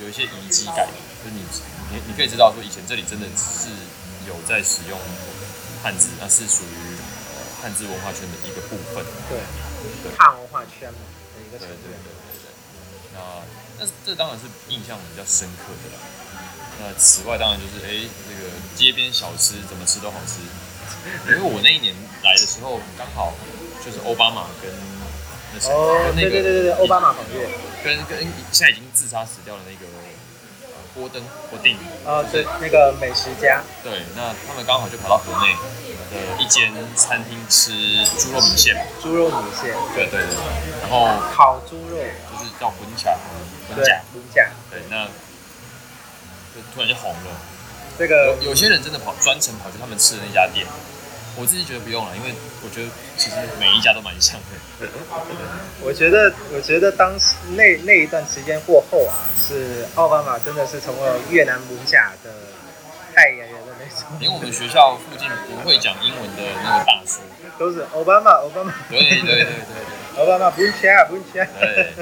[0.03, 0.89] 有一些遗迹感，
[1.23, 1.43] 就是你
[1.91, 3.71] 你你可以知道说以前这里真的是
[4.27, 4.99] 有在使用
[5.83, 9.05] 汉字，那是属于呃汉字文化圈的一个部分。
[9.29, 9.39] 对
[10.03, 10.99] 对，汉文化圈嘛
[11.35, 12.11] 的一个成对对对。
[12.11, 12.51] 对对。
[13.15, 13.19] 那
[13.79, 16.03] 但是这当然是印象比较深刻的啦。
[16.81, 20.41] 那此外当然就是哎，那个街边小吃怎么吃都好吃。
[21.27, 23.33] 因为我那一年来的时候刚好
[23.85, 24.71] 就是奥巴马跟
[25.55, 27.47] 那谁、哦，跟那个对对对对对，奥巴马访越。
[27.85, 28.19] 跟跟
[28.51, 29.85] 现在已经自杀死掉的那个
[30.67, 33.63] 呃波登波定，哦，对，那个美食家。
[33.85, 35.53] 对，那他们刚好就跑到河内
[36.11, 37.71] 的一间餐厅吃
[38.19, 40.35] 猪肉米线，猪肉米线，对对对，
[40.81, 43.13] 然后烤猪肉，就是叫混甲
[43.69, 44.49] 混对甲，，卤甲。
[44.71, 45.05] 对，那
[46.55, 47.31] 就突然就红了。
[47.99, 50.67] 这个有有些人真的跑专程跑去他们吃的那家店，
[51.37, 54.89] 我自己觉得不用了，因为我觉得其实每一家都蛮像的。
[55.83, 62.31] 我觉得，我觉得当时那那一段时间过后啊，是奥巴马真的是成为越南母甲的
[63.15, 67.21] 代言人的那种，连我们学校附近不会讲英文的那个大叔，
[67.59, 70.23] 都是奥巴马，奥巴马，对对对对对。
[70.23, 71.45] 奥巴马不用钱啊不掐。
[71.59, 71.93] 对，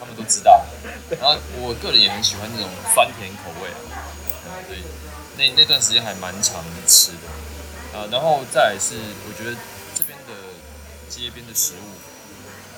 [0.00, 0.64] 他们都知道。
[1.20, 3.70] 然后我个人也很喜欢那种酸甜口味
[4.68, 4.78] 对，
[5.38, 7.30] 那那段时间还蛮常吃的。
[7.92, 8.94] 啊，然后再来是，
[9.26, 9.56] 我觉得
[9.94, 10.32] 这边的
[11.08, 11.86] 街边的食物，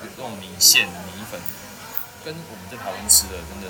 [0.03, 1.39] 有这种米线、米粉，
[2.25, 3.67] 跟我们在台湾吃的真的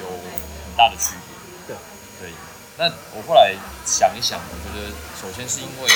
[0.00, 1.34] 有很大的区别。
[1.66, 1.76] 对，
[2.20, 2.32] 对。
[2.78, 2.84] 那
[3.16, 5.88] 我后来想一想，我觉得首先是因为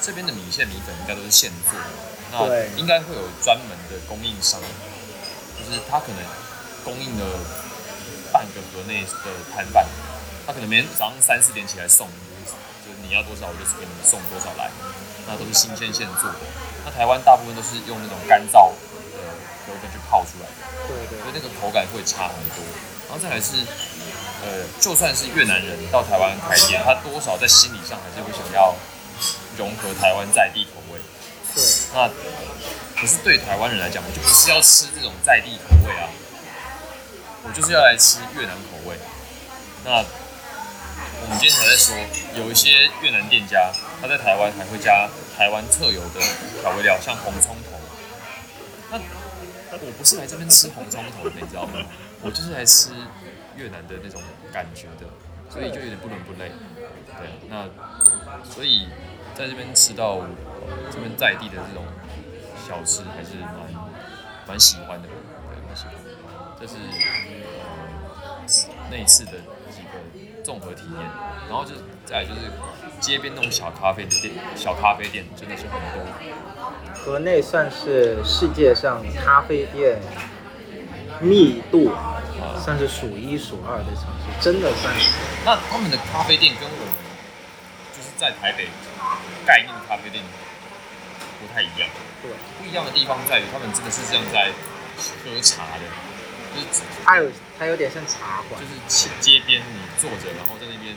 [0.00, 1.88] 这边的米线、米粉应该都是现做的，
[2.30, 4.60] 那应该会有专门的供应商，
[5.58, 6.20] 就是他可能
[6.84, 7.40] 供应了
[8.30, 9.88] 半个河内的摊贩，
[10.46, 12.35] 他可能每天早上三四点起来送，就是
[13.08, 14.70] 你要多少我就给你们送多少来，
[15.26, 16.42] 那都是新鲜现做的。
[16.84, 18.70] 那台湾大部分都是用那种干燥
[19.14, 19.22] 的
[19.68, 20.60] 油粉去泡出来的。
[20.88, 22.62] 对对所以那个口感会差很多。
[23.06, 23.62] 然后再来是，
[24.42, 28.74] 呃，就算是越南人到台湾开店，他多少在心理上还是会想要
[29.56, 30.98] 融合台湾在地口味。
[31.54, 31.62] 对，
[31.94, 32.10] 那
[33.00, 36.10] 可是对台湾人来讲，我就不是要吃这种在地口味啊，
[37.44, 38.98] 我就是要来吃越南口味。
[39.84, 40.04] 那
[41.26, 41.92] 我们今天才在说，
[42.38, 46.20] 有一些越南店家，他在台湾还会加台湾特有的
[46.62, 47.76] 调味料，像红葱头。
[48.92, 48.96] 那
[49.76, 51.82] 我不是来这边吃红葱头的，你知道吗？
[52.22, 52.90] 我就是来吃
[53.56, 55.10] 越南的那种感觉的，
[55.50, 56.52] 所以就有点不伦不类。
[57.18, 57.66] 对，那
[58.48, 58.86] 所以
[59.34, 60.20] 在这边吃到
[60.92, 61.82] 这边在地的这种
[62.68, 63.74] 小吃，还是蛮
[64.46, 66.10] 蛮喜欢的，对，蛮喜欢的。
[66.60, 66.74] 这是
[67.42, 69.32] 呃那一次的
[70.46, 71.02] 综合体验，
[71.48, 71.72] 然后就
[72.04, 72.40] 再就是
[73.00, 76.06] 街边那种小咖啡的店，小咖啡店真的是很多。
[76.94, 79.98] 河内算是世界上咖啡店
[81.20, 81.90] 密度
[82.38, 85.10] 啊，算是数一数二的城市，真的算是。
[85.44, 86.94] 那他们的咖啡店跟我们
[87.90, 88.68] 就是在台北
[89.44, 90.22] 概念的咖啡店
[91.40, 91.90] 不太一样。
[92.22, 92.30] 对，
[92.62, 94.52] 不一样的地方在于，他们真的是这样在
[95.24, 95.82] 喝茶的，
[96.64, 100.94] 就是它有它有点像茶馆就，是街街边你坐着，然后在那边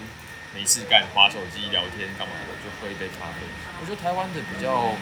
[0.56, 3.46] 没事干，划手机聊天干嘛的，就喝一杯咖啡。
[3.82, 4.96] 我觉得台湾的比较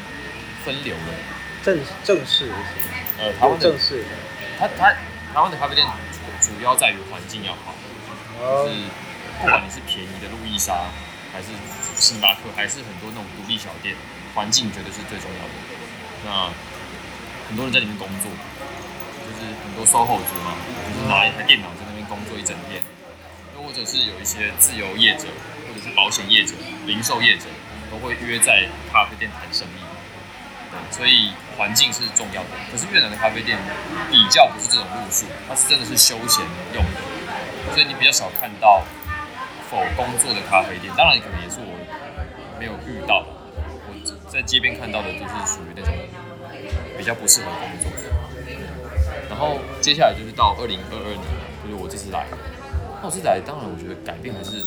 [0.63, 1.13] 分流了，
[1.63, 2.81] 正正式一些，
[3.19, 4.09] 呃，台湾的正式的。
[4.59, 4.89] 它它
[5.33, 5.85] 台湾的咖啡店
[6.41, 7.73] 主主要在于环境要好，
[8.41, 8.81] 哦就是
[9.41, 10.89] 不管你是便宜的路易莎，
[11.31, 11.47] 还是
[11.95, 13.95] 星巴克，还是很多那种独立小店，
[14.33, 15.53] 环境绝对是最重要的。
[16.25, 16.49] 那
[17.47, 18.31] 很多人在里面工作，
[19.37, 20.57] 就是很多 SOHO 族嘛，
[20.89, 22.81] 就是拿一台电脑在那边工作一整天，
[23.53, 25.29] 又或者是有一些自由业者，
[25.69, 26.55] 或者是保险业者、
[26.87, 27.45] 零售业者，
[27.91, 29.85] 都会约在咖啡店谈生意。
[30.73, 32.49] 对，所以环境是重要的。
[32.71, 33.59] 可是越南的咖啡店
[34.09, 38.81] 比较不是这种路数，它是真的是休闲用的，所以你比较少看到
[39.69, 40.91] 否工作的咖啡店。
[40.97, 41.77] 当然，可能也是我
[42.59, 43.23] 没有遇到，
[43.85, 43.93] 我
[44.27, 45.93] 在街边看到的都是属于那种
[46.97, 48.06] 比较不适合工作的。
[49.29, 52.25] 然后接下来就是到二零二二年了，就是我这次来，
[53.01, 54.65] 那我这次来，当然我觉得改变还是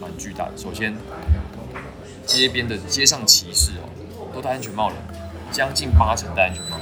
[0.00, 0.52] 蛮巨大的。
[0.56, 0.96] 首先，
[2.24, 3.88] 街边的街上骑士哦，
[4.34, 4.96] 都戴安全帽了，
[5.50, 6.78] 将近八成戴安全帽。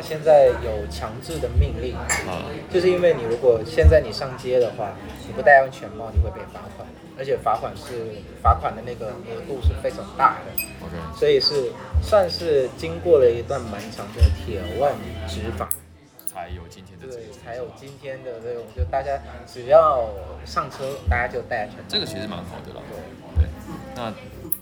[0.00, 4.92] 现在有强制的命令，啊、就是因为你如果现在你上街的话，
[5.26, 14.94] 你不戴安全帽，你会被罚款，而且罚款是罚款的那个额度是非常大的，o k 所以是算是经过了一段蛮长的铁腕
[15.26, 15.68] 执法，
[16.26, 20.08] 才有今天的这对，才有今天的这种，就大家只要
[20.44, 21.84] 上车，大家就戴安全帽。
[21.88, 22.82] 这个其实蛮好的了。
[22.90, 22.98] 对。
[23.36, 23.48] 对，
[23.94, 24.10] 那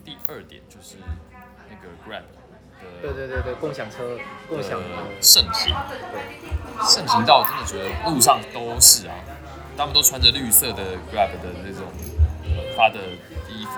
[0.04, 0.96] 第二点就是
[1.70, 2.38] 那个 Grab 的
[3.02, 4.18] 对对对对，共享车，
[4.48, 4.80] 共享
[5.20, 5.74] 盛行，
[6.12, 6.20] 对。
[6.84, 9.14] 盛行到真的觉得路上都是啊，
[9.78, 11.84] 他们都穿着绿色的 Grab 的那种
[12.44, 12.96] 呃发的
[13.48, 13.70] 衣服，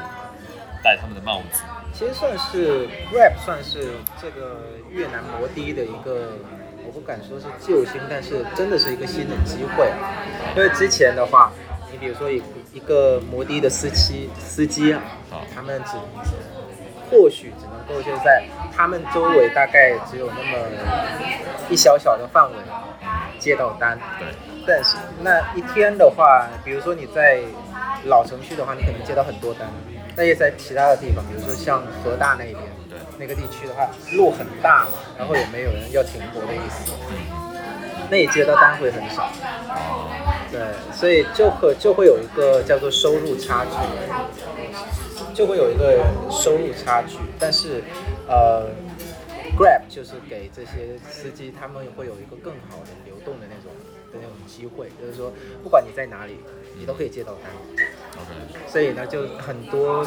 [0.82, 6.38] 戴他们的帽子，其实算是 Grab 算是这个越南摩的的一个，
[6.84, 10.10] 我不敢说是救星，但是真的是一个新的机会啊。
[10.56, 11.52] 因为之前的话，
[11.92, 12.42] 你比如说一
[12.72, 15.92] 一个摩的的司机司机啊啊，他们只
[17.10, 18.44] 或许只能够就在
[18.74, 20.58] 他们周围大概只有那么
[21.68, 22.56] 一小小的范围
[23.38, 24.28] 接到单，对，
[24.66, 27.40] 但是那一天的话，比如说你在
[28.04, 29.68] 老城区的话，你可能接到很多单，
[30.16, 32.54] 那也在其他的地方，比如说像河大那边
[32.88, 32.98] 对。
[33.18, 36.92] 那个地区的话，路很大嘛，然后也没有人要停泊的意思，
[38.08, 39.30] 那也接到单会很少。
[40.52, 40.60] 对，
[40.92, 43.70] 所以就可就会有一个叫做收入差距，
[45.38, 47.16] 就会有一个收入差距。
[47.38, 47.80] 但是，
[48.26, 48.66] 呃
[49.56, 53.70] ，Grab 就是给这些司机，他们会有一个更好的流动的那种
[54.12, 56.40] 的那种机会，就是说，不管你在哪里，
[56.76, 57.52] 你都可以接到单。
[58.16, 58.32] OK，
[58.66, 60.04] 所以呢，就很多，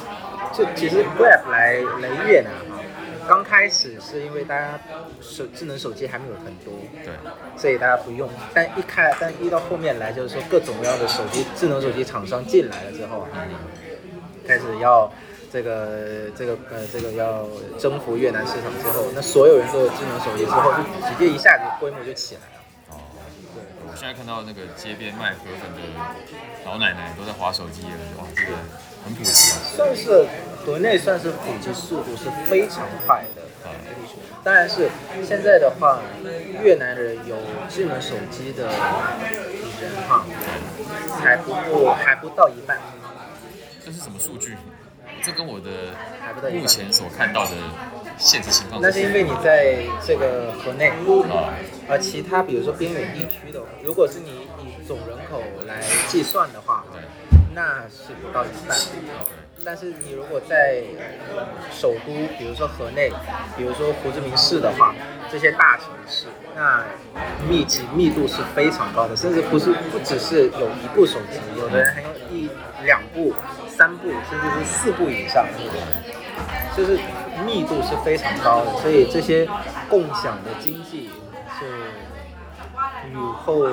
[0.52, 2.84] 就其实 Grab 来来越南哈，
[3.26, 4.78] 刚开始是因为大家
[5.22, 6.74] 手智能手机还没有很多，
[7.06, 7.14] 对，
[7.56, 8.30] 所以大家不用。
[8.54, 13.48] 但一开，但一到后面来，就是说各种各样的手机智能手机厂商进来了之后啊，
[14.52, 15.10] 开始要
[15.50, 17.48] 这个这个呃这个要
[17.80, 22.60] 征服越南市场之后，那所有人都有智能手机之后，就直接一下子规模就起来了。
[22.90, 23.00] 哦，
[23.88, 25.80] 我现在看到那个街边卖河粉的
[26.66, 28.52] 老奶奶都在划手机了，哇，这个
[29.06, 29.56] 很普及啊。
[29.74, 30.26] 算是
[30.66, 33.42] 国内算是普及速度是非常快的。
[34.44, 34.90] 当然是
[35.24, 36.02] 现在的话，
[36.62, 37.38] 越南人有
[37.70, 40.26] 智能手机的人哈，
[41.22, 42.78] 还不过还不到一半，
[43.84, 44.56] 这是什么数据？
[45.24, 45.70] 这跟我的。
[46.54, 47.52] 目前所看到的
[48.18, 51.54] 现实情况那是因为你在这个河内，啊，
[51.90, 57.02] 而其他比如说边远地区的，如果是你以总人口来计算的话，对
[57.54, 58.78] 那是不到一半。
[59.64, 60.82] 但是你如果在
[61.36, 63.12] 呃首都，比如说河内，
[63.58, 64.96] 比如说胡志明市的话，
[65.32, 66.84] 这些大城市，那
[67.48, 72.50] 密集密度是非常高的，甚至不是不只是有一部手机，有的人还有一
[72.86, 73.34] 两部、
[73.82, 75.44] 三部，甚至是四部以上，
[76.78, 77.00] 就是
[77.44, 79.50] 密度是非常高的，所以这些
[79.90, 81.10] 共享的经济
[81.58, 81.66] 是
[83.10, 83.72] 雨后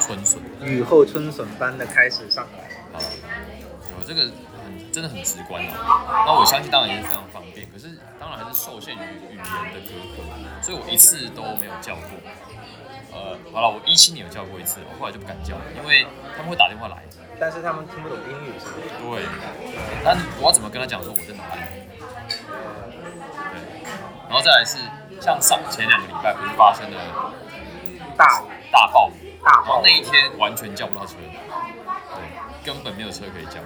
[0.00, 2.98] 春笋雨后春笋般的开始上来。
[2.98, 3.04] 啊，
[4.00, 4.22] 有这个
[4.64, 6.24] 很真的很直观啊。
[6.26, 8.98] 那我相信当然也是非常方便，可是当然还是受限于
[9.30, 12.16] 语言的隔阂，所以我一次都没有叫过。
[13.12, 17.04] 呃，好了，我一七年有叫过一次，我后来就不敢叫了，因为他们会打电话来。
[17.40, 18.74] 但是他们听不懂英语，是吗？
[19.00, 19.24] 对，
[20.04, 21.60] 但我要怎么跟他讲说我在哪里？
[23.50, 23.56] 对，
[24.28, 24.76] 然后再来是
[25.22, 27.32] 像上前两个礼拜不是发生了
[28.14, 32.20] 大雨大暴雨，大暴然后那一天完全叫不到车，对，
[32.62, 33.58] 根本没有车可以叫。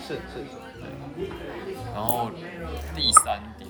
[0.00, 0.48] 是是是，
[1.94, 2.30] 然后
[2.96, 3.68] 第三点，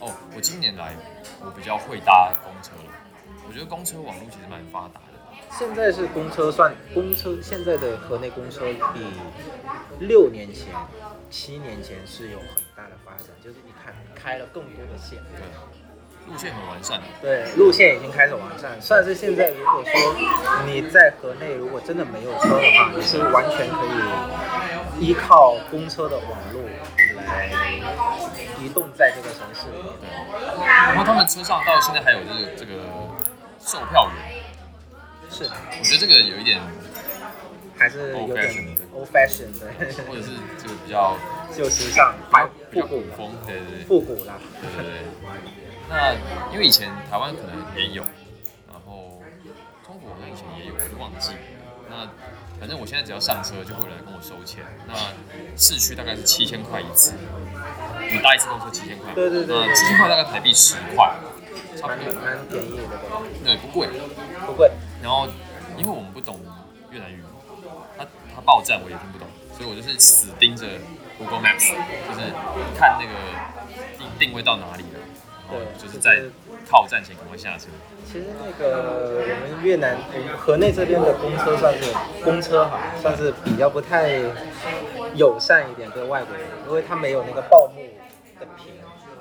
[0.00, 0.94] 哦，我今年来
[1.42, 2.92] 我比较会搭公车了，
[3.48, 5.03] 我觉得公车网络其实蛮发达的。
[5.56, 8.62] 现在是公车算公车，现在的河内公车
[8.92, 9.00] 比
[10.00, 10.74] 六年前、
[11.30, 15.46] 七年前是有很大的发展，就是你看开了更多的线，对，
[16.26, 17.06] 路线很完善的。
[17.22, 19.92] 对，路线已经开始完善，算是现在如果说
[20.66, 26.62] 你在河内如果真的没有车的话，你是完全可以依靠公车的网络
[27.26, 27.48] 来
[28.60, 29.92] 移动在这个城市里面。
[30.00, 32.82] 对，然后他们车上到现在还有这个这个
[33.60, 34.43] 售票员，
[35.34, 36.60] 是，我觉得这个有一点，
[37.76, 39.66] 还是有 Old 点 fashioned old fashion 的，
[40.06, 40.30] 或者是
[40.62, 41.16] 这个比较
[41.52, 43.84] 就时尚、怀比较复古古风，对对对。
[43.84, 44.38] 复古啦。
[44.62, 45.02] 对对对。
[45.90, 46.14] 那
[46.52, 48.04] 因为以前台湾可能也有，
[48.70, 49.20] 然后
[49.84, 51.38] 中国好像以前也有，我就忘记了。
[51.90, 52.08] 那
[52.60, 54.64] 反正我现在只要上车，就会有人跟我收钱。
[54.86, 54.94] 那
[55.56, 57.12] 市区大概是七千块一次，
[58.10, 61.12] 你搭一次公车七千块，对对对那七千块大概台币十块，
[61.76, 62.96] 差蛮蛮便宜的？
[63.44, 63.88] 对，不贵。
[64.46, 64.70] 不贵。
[65.04, 65.28] 然后
[65.76, 66.40] 因为我们不懂
[66.90, 67.22] 越南语，
[67.98, 70.66] 他他报站我也听不懂，所以我就是死盯着
[71.18, 71.68] Google Maps，
[72.08, 72.32] 就是
[72.74, 73.12] 看那个
[73.98, 75.00] 定定位到哪里了，
[75.46, 76.22] 然后就是在
[76.66, 77.66] 靠站前赶快下车。
[78.06, 79.98] 其实那个我们越南
[80.38, 81.92] 河内这边的公车算是
[82.24, 84.20] 公车哈，算是比较不太
[85.14, 87.82] 友善一点对外国人，因为它没有那个报幕
[88.40, 88.72] 的屏。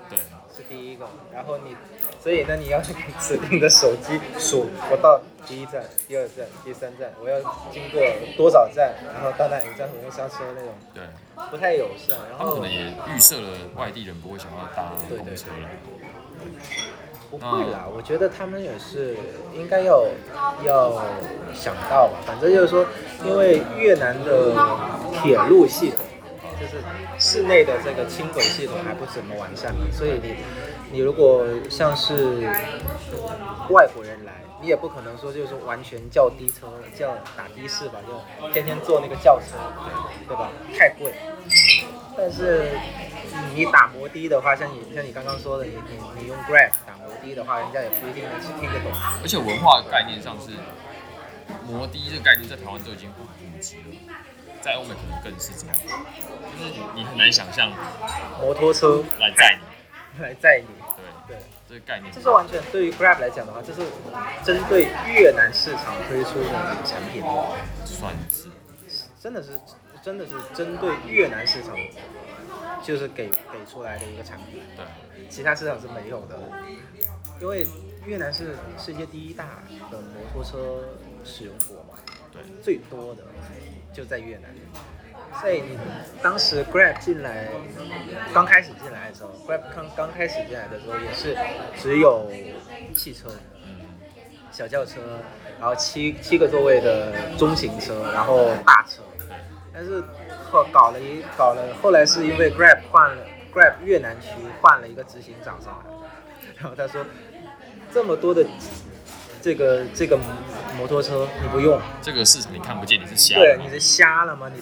[0.09, 0.17] 对，
[0.55, 1.05] 是第一个。
[1.33, 1.75] 然后你，
[2.23, 7.37] 所以呢，你要去指定的手机数，我到第一站、第二站、第三站，我要
[7.69, 8.01] 经过
[8.37, 10.69] 多少站，然后到哪一站我会下车那种。
[10.93, 11.03] 对，
[11.51, 12.15] 不太友善。
[12.29, 15.69] 然后他们可能也预设了外地人不会想要搭公车了。
[17.29, 19.17] 不会啦，我觉得他们也是
[19.53, 20.05] 应该要
[20.63, 21.03] 要
[21.53, 22.19] 想到吧。
[22.25, 22.85] 反正就是说，
[23.25, 24.53] 因为越南的
[25.21, 25.99] 铁路系统，
[26.57, 26.77] 就是
[27.19, 30.35] 室内的这个轻轨系统还不怎么完善嘛，所以你
[30.93, 32.47] 你如果像是
[33.71, 34.31] 外国人来，
[34.61, 39.57] 你也不可能说就是完全叫的车叫打的士吧，就天天坐那个轿车，
[40.27, 40.51] 对吧？
[40.77, 41.11] 太贵。
[42.15, 42.77] 但是
[43.55, 48.91] 你打摩的的话，像你像你刚刚说的，你你你用 Grab 打摩的的话，人家也不一定能听得懂。
[49.23, 50.51] 而且文化概念上是
[51.65, 53.97] 摩的这个概念在台湾都已经不普及了，
[54.61, 55.75] 在欧美可能更是这样，
[56.59, 57.71] 就是你很难想象
[58.39, 60.67] 摩托车来载你，来载你。
[61.73, 62.13] 这个概念。
[62.13, 63.81] 这是完全对于 Grab 来讲的话，这是
[64.45, 67.23] 针对越南市场推出的产品，
[67.83, 68.49] 算是，
[69.19, 69.59] 真的是。
[70.03, 71.77] 真的是针对越南市场，
[72.83, 74.85] 就是给给出来的一个产品，对，
[75.29, 76.37] 其他市场是没有的，
[77.39, 77.65] 因为
[78.05, 80.89] 越南是世界第一大的摩托车
[81.23, 81.97] 使用国嘛，
[82.33, 83.23] 对，最多的
[83.93, 84.53] 就在越南，
[85.41, 85.77] 所以你
[86.21, 87.49] 当时 Grab 进来，
[88.33, 91.37] 刚开始进来的时候，Grab 刚刚开始进来的时候也是
[91.81, 92.31] 只有
[92.95, 93.29] 汽车，
[94.51, 95.01] 小轿车，
[95.59, 99.01] 然后七七个座位的中型车，然后大车。
[99.73, 100.03] 但是
[100.51, 104.27] 后搞了一搞了，后来是因为 Grab 换了 Grab 越南区
[104.61, 105.91] 换了一个执行长上来，
[106.57, 107.03] 然后他说
[107.91, 108.45] 这么多的
[109.41, 110.17] 这个这个
[110.77, 113.35] 摩托车你不用，这个市场你看不见你是瞎？
[113.35, 114.49] 对，你是瞎了吗？
[114.53, 114.61] 你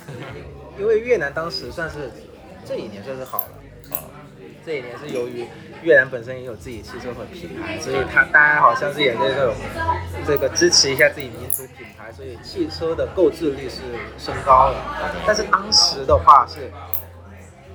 [0.79, 2.11] 因为越南当时算是
[2.65, 4.03] 这一年算是好了，啊，
[4.65, 5.45] 这一年是由于。
[5.83, 9.55] 越南本身也有自己汽车和品牌，所以他大家好像是也这种
[10.27, 13.81] 这个支持一下自己民族品牌，所以汽车的购置率是
[14.19, 14.75] 升高了。
[15.25, 16.71] 但是当时的话是，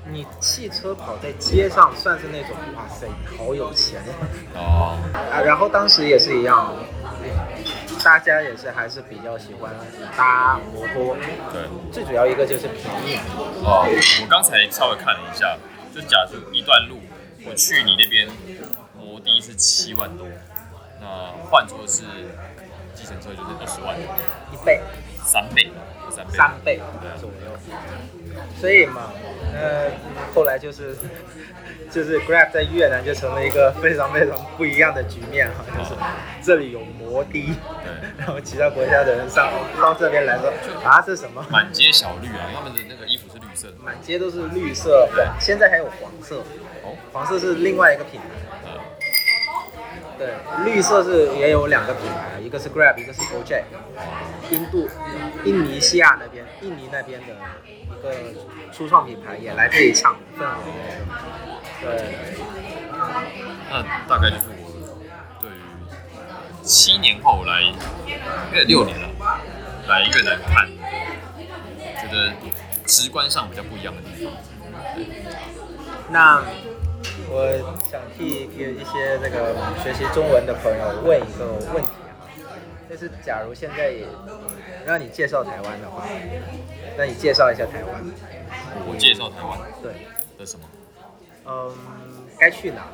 [0.09, 4.01] 你汽车跑在街上算是那种哇塞，好有钱
[4.55, 5.43] 哦啊！
[5.45, 6.73] 然后当时也是一样，
[8.07, 9.75] 大家也是还是比较喜欢
[10.17, 11.17] 搭摩托，
[11.53, 13.19] 对，最主要一个就是便宜。
[13.65, 13.83] 哦，
[14.23, 15.59] 我刚才稍微看了一下，
[15.93, 17.01] 就假设一段路。
[17.45, 18.29] 我去你那边，
[18.97, 20.25] 摩的是七万多，
[21.01, 22.05] 那换作是
[22.95, 23.99] 计程车就是二十万，
[24.53, 24.81] 一倍，
[25.25, 25.73] 三倍，
[26.17, 27.09] 三倍，三倍。
[27.21, 27.59] 左右。
[28.61, 29.13] 所以嘛，
[29.55, 29.91] 呃，
[30.35, 30.95] 后来就是
[31.91, 35.91] 就是 Grab 在越南就成了一个非常非常不一样的局面哈，就是
[36.43, 37.47] 这里有摩的，对，
[38.19, 39.51] 然后其他国家的人上
[39.81, 40.53] 到这边来说
[40.85, 41.45] 啊，是什么？
[41.51, 46.37] 满街小绿啊，他们的那个衣服是绿色的，满街都是绿色，对，现在还有黄色。
[46.83, 46.95] 哦。
[47.13, 48.56] 黄色是另外一个品牌，
[50.19, 53.65] 对，绿色是也有两个品牌，一个是 Grab，一个是 Gojek，
[54.51, 54.89] 印度、
[55.45, 57.35] 印尼西亚那边，印尼那边的
[57.67, 58.15] 一个
[58.73, 60.57] 初创品牌也来这里抢份额，
[61.83, 62.15] 对。
[63.69, 64.55] 那大概就是我
[65.41, 65.53] 对于
[66.63, 67.63] 七年后来，
[68.53, 69.09] 越六年了，
[69.87, 70.67] 来越南看，
[72.01, 72.33] 觉得
[72.87, 74.33] 直观上比较不一样的地方。
[76.09, 76.43] 那。
[77.29, 82.55] 我想替一些这个学习中文的朋友问一个问题哈，
[82.89, 84.07] 就是假如现在也
[84.87, 86.05] 让你介绍台湾的话，
[86.97, 88.05] 那你介绍一下台湾。
[88.87, 89.59] 我介绍台湾。
[89.83, 89.93] 对。
[90.39, 90.69] 的什么？
[91.47, 91.75] 嗯，
[92.39, 92.87] 该去哪？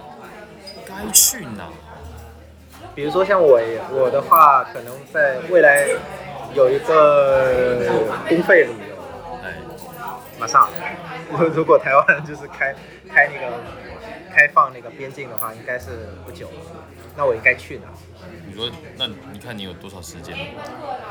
[0.87, 1.68] 该去哪？
[2.95, 3.61] 比如说像我，
[3.91, 5.87] 我的话可能在未来
[6.55, 8.97] 有一个公费旅游，
[9.45, 9.55] 哎，
[10.39, 10.70] 马上。
[11.55, 12.74] 如果台湾就是开
[13.09, 13.53] 开那个。
[14.33, 16.49] 开放那个边境的话，应该是不久。
[17.14, 17.89] 那我应该去哪？
[18.47, 20.35] 你说，那你看你有多少时间？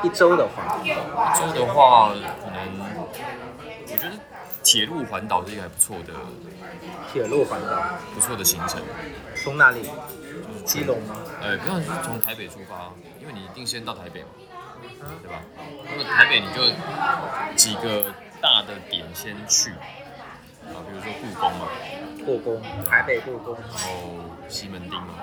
[0.02, 0.88] 一周的话，一
[1.38, 2.12] 周的话，
[2.42, 2.58] 可能
[3.86, 4.10] 我觉得
[4.64, 6.12] 铁路环岛是一个还不错的。
[7.12, 8.82] 铁路环岛，不错的行程。
[9.36, 9.82] 从哪里？
[9.82, 11.16] 就是基隆吗？
[11.40, 14.28] 呃，不用，是从台北出发，因为你一定先到台北嘛，
[15.22, 15.40] 对吧？
[15.88, 16.64] 那么台北你就
[17.54, 19.70] 几个大的点先去
[20.66, 21.68] 啊，比如说故宫嘛。
[22.24, 23.88] 故宫，台北故宫，然后
[24.48, 25.14] 西门町嘛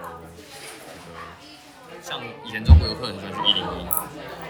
[0.00, 0.18] 然后，
[2.02, 3.86] 像以前中国游客很喜欢去一零一，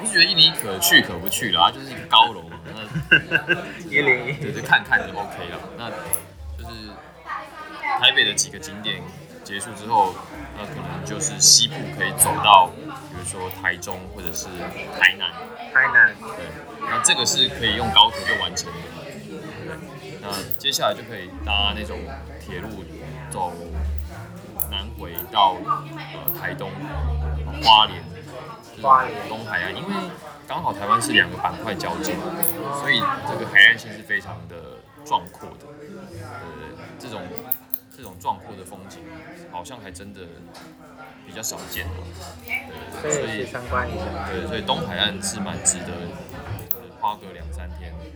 [0.01, 2.81] 我是觉得一零一可去可不去啦，它就是一个高楼嘛，那
[3.91, 5.59] 一零一，对，就看看就 OK 了。
[5.77, 5.91] 那
[6.57, 6.89] 就是
[8.01, 9.03] 台北的几个景点
[9.45, 10.15] 结束之后，
[10.57, 14.47] 那可能就是西部可以走到，比如说台中或者是
[14.99, 15.31] 台南，
[15.73, 16.47] 台南，对，
[16.81, 19.02] 那这个是可以用高铁就完成的。
[20.23, 21.99] 对，那接下来就可以搭那种
[22.41, 22.68] 铁路
[23.29, 23.53] 走
[24.70, 26.70] 南回到呃台东、
[27.62, 28.03] 花莲、
[28.81, 29.95] 花莲东海岸，因为
[30.47, 32.14] 刚好台湾是两个板块交界，
[32.81, 35.66] 所以这个海岸线是非常的壮阔的。
[36.23, 36.41] 呃，
[36.99, 37.20] 这种
[37.95, 39.01] 这种壮阔的风景，
[39.51, 40.20] 好像还真的
[41.27, 41.87] 比较少见。
[43.03, 44.05] 可对，所以参观一下。
[44.31, 45.87] 对，所以东海岸是蛮值得，
[46.68, 48.12] 就是花个两三天去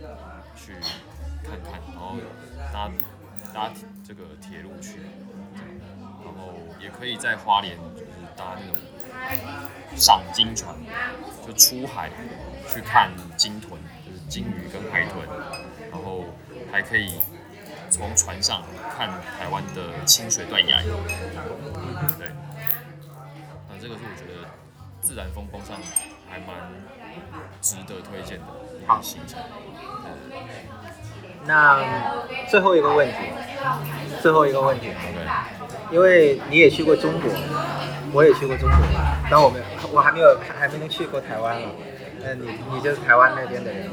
[1.47, 2.15] 看看，然后
[2.73, 2.91] 搭
[3.53, 3.71] 搭
[4.05, 4.99] 这个铁路去，
[6.23, 8.81] 然后也可以在花莲就是搭那种
[9.95, 10.75] 赏金船，
[11.45, 12.11] 就出海
[12.67, 15.25] 去看鲸豚，就是鲸鱼跟海豚，
[15.91, 16.25] 然后
[16.71, 17.19] 还可以
[17.89, 18.61] 从船上
[18.95, 20.81] 看台湾的清水断崖，
[22.17, 22.31] 对，
[23.69, 24.47] 那这个是我觉得
[25.01, 25.79] 自然风光上
[26.29, 26.47] 还蛮
[27.61, 28.45] 值得推荐的
[28.83, 29.39] 一个行程。
[31.47, 31.79] 那
[32.49, 33.15] 最后一个问题，
[34.21, 34.87] 最后一个问题。
[35.89, 37.31] 因为你也去过中国，
[38.11, 38.77] 我也去过中国，
[39.31, 39.61] 但我们
[39.93, 41.69] 我还没有还没能去过台湾了。
[42.21, 43.89] 那你你就是台湾那边的人，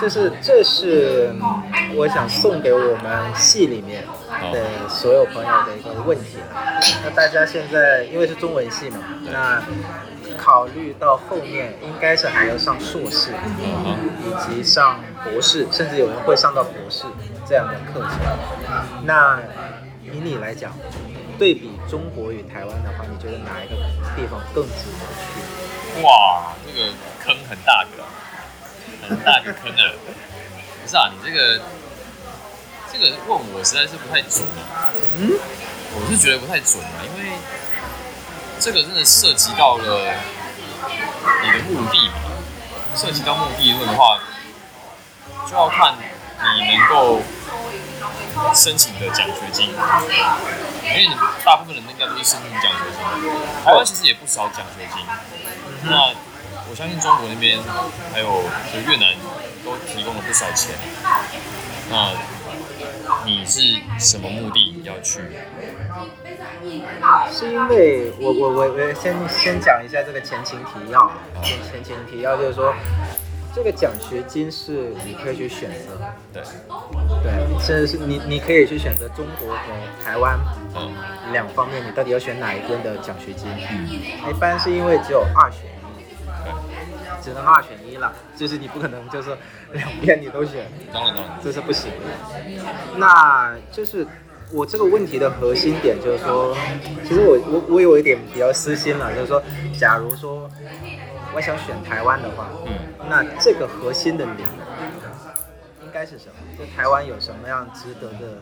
[0.00, 4.04] 就是这是嗯我想送给我们系里面
[4.52, 6.80] 的所有朋友的一个问题了。
[7.04, 8.98] 那大家现在因为是中文系嘛，
[9.32, 9.62] 那
[10.36, 17.04] 考虑到后面应该是还要上硕士，嗯以及上博士，甚至有人会上到博士
[17.48, 18.10] 这样的课程。
[19.04, 19.38] 那
[20.02, 20.72] 以你来讲，
[21.38, 23.74] 对比中国与台湾的话，你觉得哪一个
[24.14, 26.02] 地方更值得去？
[26.02, 26.92] 哇，这个
[27.24, 28.08] 坑很大个啊，
[29.08, 29.92] 很大个坑啊！
[30.82, 31.60] 不是啊，你这个
[32.92, 34.90] 这个问我实在是不太准啊。
[35.18, 35.32] 嗯，
[35.94, 37.30] 我是觉得不太准啊，因为
[38.60, 40.14] 这个真的涉及到了
[41.42, 42.14] 你的目的嘛，
[42.96, 44.18] 涉及到目的论的话，
[45.48, 47.20] 就要看你能够
[48.54, 49.70] 申请的奖学金，
[50.84, 53.30] 因为你大部分人应该都是申请奖学金，
[53.64, 55.04] 台湾其实也不少奖学金，
[55.84, 56.12] 那
[56.68, 57.58] 我相信中国那边
[58.12, 58.42] 还有
[58.72, 59.14] 就越南
[59.64, 60.74] 都提供了不少钱，
[61.90, 62.12] 那
[63.24, 63.60] 你是
[63.98, 65.20] 什么目的要去？
[67.30, 71.10] 是因为我我我我先先讲一下这个前情提要，
[71.42, 72.74] 前前情提要就是说，
[73.54, 76.00] 这个奖学金是你可以去选择，
[76.32, 76.42] 对，
[77.22, 79.58] 对，甚至是你你可以去选择中国和
[80.04, 80.38] 台湾
[80.74, 80.92] 嗯，
[81.32, 83.48] 两方面，你到底要选哪一边的奖学金？
[84.28, 85.60] 一般是因为只有二选
[87.26, 89.36] 只能二选一了，就是你不可能就是
[89.72, 92.06] 两边你都选，当然当然，这是不行的。
[92.98, 94.06] 那就是
[94.52, 96.56] 我这个问题的核心点就是说，
[97.02, 99.42] 其实我我我有一点比较私心了，就是说，
[99.76, 100.48] 假如说
[101.34, 102.72] 我想选台湾的话，嗯，
[103.08, 106.34] 那这个核心的理由应该是什么？
[106.56, 108.38] 就台湾有什么样值得的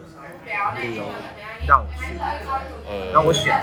[0.81, 1.05] 理由
[1.67, 2.19] 让我去，
[2.89, 3.55] 呃，让我选？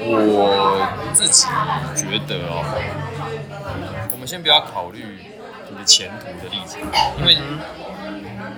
[0.00, 1.46] 我自己
[1.94, 2.64] 觉得哦，
[4.12, 5.18] 我们先不要考虑
[5.70, 6.78] 你的前途的例子，
[7.18, 7.38] 因为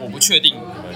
[0.00, 0.94] 我不确定你们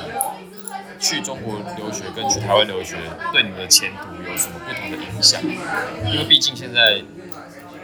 [0.98, 2.96] 去中国留学跟去台湾留学
[3.32, 5.40] 对你们的前途有什么不同的影响，
[6.10, 7.02] 因为毕竟现在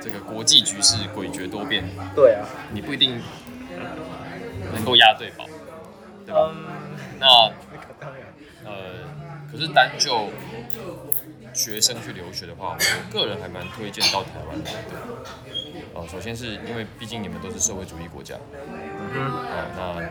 [0.01, 3.23] 这个国际局势诡谲多变，对啊，你不一定
[4.73, 5.45] 能够押对宝，
[6.25, 6.51] 对吧？
[7.21, 7.53] 那，
[8.73, 9.09] 呃，
[9.51, 10.31] 可是单就
[11.53, 14.91] 学生去留学的话，我个人还蛮推荐到台湾来的。
[15.95, 18.35] 呃，首先是因为毕竟你们都是社会主义国家，
[19.13, 20.03] 嗯啊、那呃，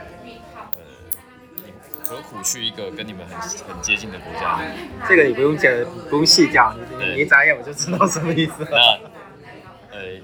[1.65, 4.63] 你何苦去一个跟你们很很接近的国家呢？
[5.07, 5.71] 这个你不用讲，
[6.09, 8.69] 不用细讲，你你一眨眼我就知道什么意思了。
[9.91, 10.21] 那呃，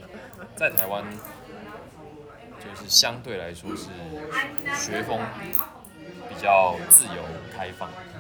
[0.56, 1.04] 在台湾
[2.60, 3.90] 就是相对来说是
[4.76, 5.20] 学风
[6.30, 7.24] 比较自由
[7.56, 8.17] 开放，对，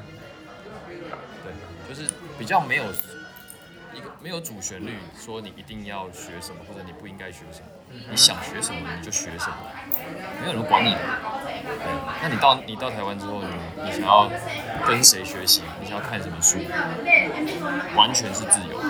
[1.87, 2.83] 就是比较没有
[3.93, 7.67] 一个没有主旋律，说你一定要学什么，或者你不应该学什么，
[8.09, 9.55] 你想学什么你就学什么，
[10.41, 10.99] 没有人管你的。
[11.67, 11.85] 对，
[12.21, 13.47] 那你到你到台湾之后，你
[13.83, 14.29] 你想要
[14.85, 16.59] 跟谁学习，你想要看什么书，
[17.95, 18.89] 完全是自由的。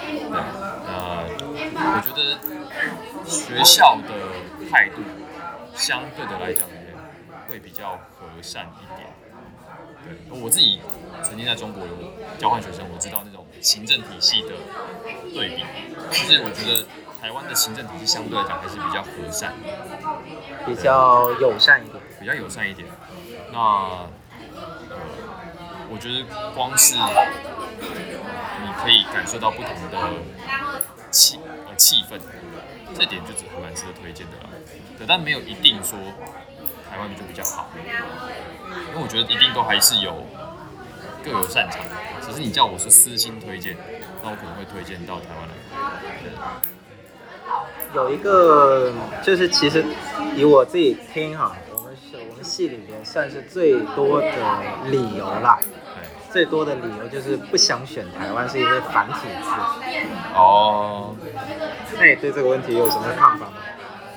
[0.00, 0.40] 对，
[1.74, 2.38] 那我觉得
[3.26, 5.02] 学校的态度
[5.74, 6.74] 相对的来讲呢，
[7.48, 9.08] 会比较和善一点。
[10.04, 10.80] 对，我自己
[11.22, 11.92] 曾经在中国有
[12.38, 14.48] 交换学生，我知道那种行政体系的
[15.34, 15.64] 对比，
[16.10, 16.86] 就是我觉得
[17.20, 19.54] 台湾的行政体系相对来讲还是比较和善，
[20.66, 22.02] 比较友善一点。
[22.20, 22.86] 比较友善一点。
[23.50, 24.08] 那呃，
[25.90, 26.24] 我觉得
[26.54, 27.00] 光是你
[28.82, 29.96] 可以感受到不同的
[31.10, 32.20] 气呃气氛，
[32.94, 34.50] 这点就是还蛮值得推荐的啦。
[34.98, 35.98] 对，但没有一定说
[36.90, 37.70] 台湾就比较好，
[38.90, 40.26] 因为我觉得一定都还是有
[41.24, 41.80] 各有擅长。
[42.20, 43.76] 只是你叫我是私心推荐，
[44.22, 45.54] 那我可能会推荐到台湾来。
[47.92, 48.92] 有一个
[49.22, 49.84] 就是其实
[50.36, 54.28] 以我自己听哈，我们是我们系里面算是最多的
[54.84, 55.58] 理由啦，
[56.30, 59.50] 最多的理由就是不想选台湾，是因为繁体字。
[60.36, 61.16] 哦，
[61.98, 63.52] 那你对这个问题有什么看法吗？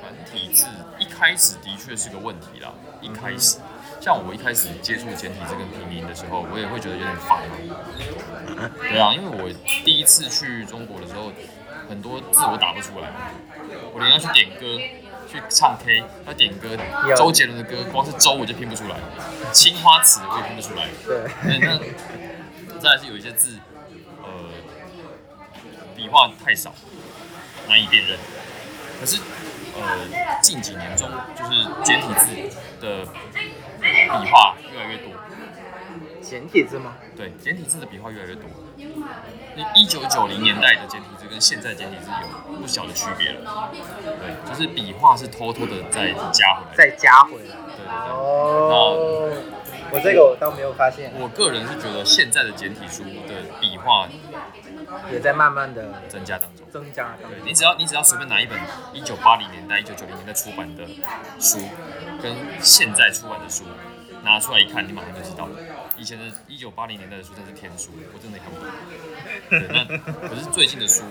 [0.03, 0.67] 繁体字
[0.99, 3.57] 一开始的确是个问题啦，一开始。
[4.03, 7.39] 像我一开始接触简体字跟拼音的时候，我也会觉得有点烦。
[8.81, 9.49] 对啊，因为我
[9.85, 11.31] 第一次去中国的时候，
[11.87, 13.07] 很多字我打不出来，
[13.93, 14.77] 我连要去点歌、
[15.25, 16.77] 去唱 K 要点歌，
[17.15, 18.97] 周杰伦的歌，光是周我就拼不出来，
[19.53, 20.89] 青花瓷我也拼不出来。
[21.05, 21.79] 对，那
[22.83, 23.57] 再来是有一些字，
[24.21, 24.27] 呃，
[25.95, 26.75] 笔画太少，
[27.69, 28.19] 难以辨认。
[28.99, 29.21] 可是，
[29.79, 33.07] 呃，近几年中就是简体字的。
[33.83, 35.11] 笔画越来越多，
[36.21, 36.93] 简体字吗？
[37.15, 38.43] 对，简体字的笔画越来越多。
[39.75, 42.09] 一九九零年代的简体字跟现在简体字
[42.49, 43.71] 有不小的区别了。
[44.03, 47.55] 对，就是笔画是偷偷的在加回来，再加回来。
[47.75, 47.85] 对对对。
[48.09, 49.31] 哦。
[49.91, 51.13] 我这个我倒没有发现。
[51.19, 54.07] 我个人是觉得现在的简体书的笔画
[55.11, 56.65] 也在慢慢的增加当中。
[56.71, 57.15] 增加。
[57.21, 58.59] 对你只要你只要随便拿一本
[58.93, 60.85] 一九八零年代、一九九零年代出版的
[61.39, 61.59] 书，
[62.21, 63.63] 跟现在出版的书。
[64.25, 65.51] 拿出来一看，你马上就知道了。
[65.97, 68.65] 以前的一九八零年代的书真是天书，我真的看不懂。
[69.49, 71.03] 对，那可是最近的书，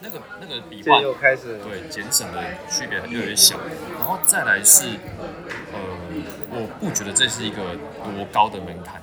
[0.00, 3.58] 那个那个笔画又开始对减省的区别越来越小。
[3.98, 4.86] 然后再来是，
[5.74, 5.78] 呃，
[6.50, 9.02] 我不觉得这是一个多高的门槛，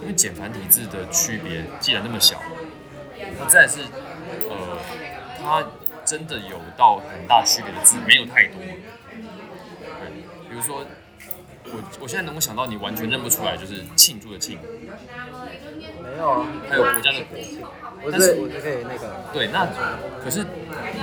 [0.00, 2.42] 因为简繁体字的区别既然那么小，
[3.38, 3.80] 那再是，
[4.48, 4.78] 呃，
[5.40, 5.64] 它
[6.04, 8.60] 真的有到很大区别的字没有太多。
[8.60, 10.10] 对，
[10.48, 10.84] 比如说。
[11.70, 14.58] 我我现在能够想到你完全认不出来，就是庆祝的庆，
[16.02, 19.68] 没有啊，还有国家的国，但是我就可以那个，对，那
[20.24, 20.46] 可是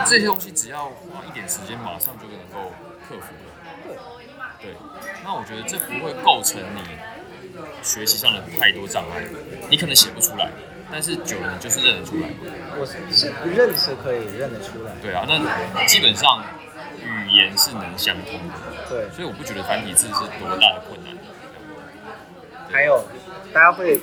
[0.08, 2.74] 这些东西只要花一点时间，马上就能够
[3.08, 4.02] 克服了，
[4.60, 4.74] 对，
[5.24, 6.82] 那我觉得这不会构成你
[7.84, 9.24] 学习上的太多障碍，
[9.70, 10.50] 你可能写不出来，
[10.96, 12.30] 但是久了你就是认得出来，
[12.80, 12.96] 我是
[13.54, 16.42] 认是可以认得出来，对啊，那基本上
[17.04, 18.56] 语言是能相通的。
[18.88, 21.14] 对，所以我不觉得繁体字是多大的困难。
[22.72, 23.04] 还有，
[23.52, 24.00] 大家会，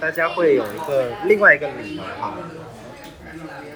[0.00, 2.34] 大家会有一个另外一个理由哈，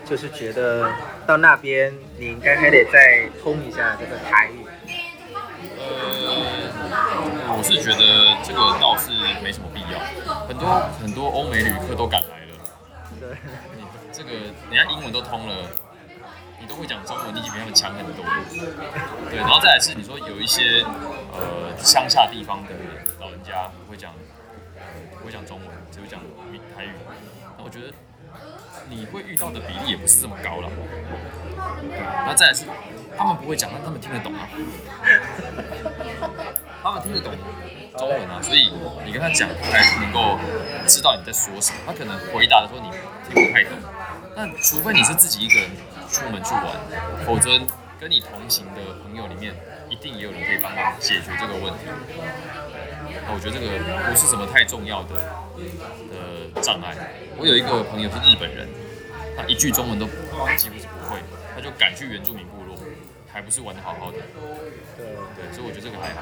[0.08, 0.88] 就是觉得
[1.26, 4.64] 到那边你应该还得再通一下这个台语。
[5.76, 9.10] 呃，我是觉得这个倒是
[9.42, 9.98] 没什么必要，
[10.46, 12.39] 很多很多欧美旅客都敢来
[13.76, 13.84] 你。
[14.12, 14.30] 这个
[14.70, 15.54] 人家英文都通了。
[16.62, 18.22] 你都会讲中文，你已经比他们强很多。
[19.30, 20.84] 对，然后再来是你说有一些
[21.32, 22.74] 呃乡下地方的
[23.18, 24.12] 老人家不会讲，
[25.18, 26.20] 不会讲中文，只会讲
[26.76, 26.90] 台语。
[27.56, 27.90] 那我觉得
[28.90, 30.68] 你会遇到的比例也不是这么高了。
[32.26, 32.66] 那再来是
[33.16, 34.46] 他们不会讲，但他们听得懂啊。
[36.82, 37.32] 他们听得懂
[37.98, 38.72] 中文啊，所以
[39.04, 40.38] 你跟他讲，他还能够
[40.86, 41.78] 知道你在说什么。
[41.86, 42.90] 他可能回答的时候你
[43.28, 43.72] 听不太懂，
[44.34, 45.70] 但除非你是自己一个人。
[46.10, 46.66] 出门去玩，
[47.24, 47.56] 否则
[48.00, 49.54] 跟你同行的朋友里面，
[49.88, 51.86] 一定也有人可以帮忙解决这个问题。
[53.24, 53.78] 那我觉得这个
[54.10, 55.14] 不是什么太重要的
[56.10, 56.96] 的障碍。
[57.38, 58.66] 我有一个朋友是日本人，
[59.36, 60.06] 他一句中文都
[60.58, 61.22] 几乎是不会，
[61.54, 62.74] 他就赶去原住民部落，
[63.32, 64.18] 还不是玩的好好的。
[64.96, 65.06] 对
[65.36, 66.20] 对，所以我觉得这个还好。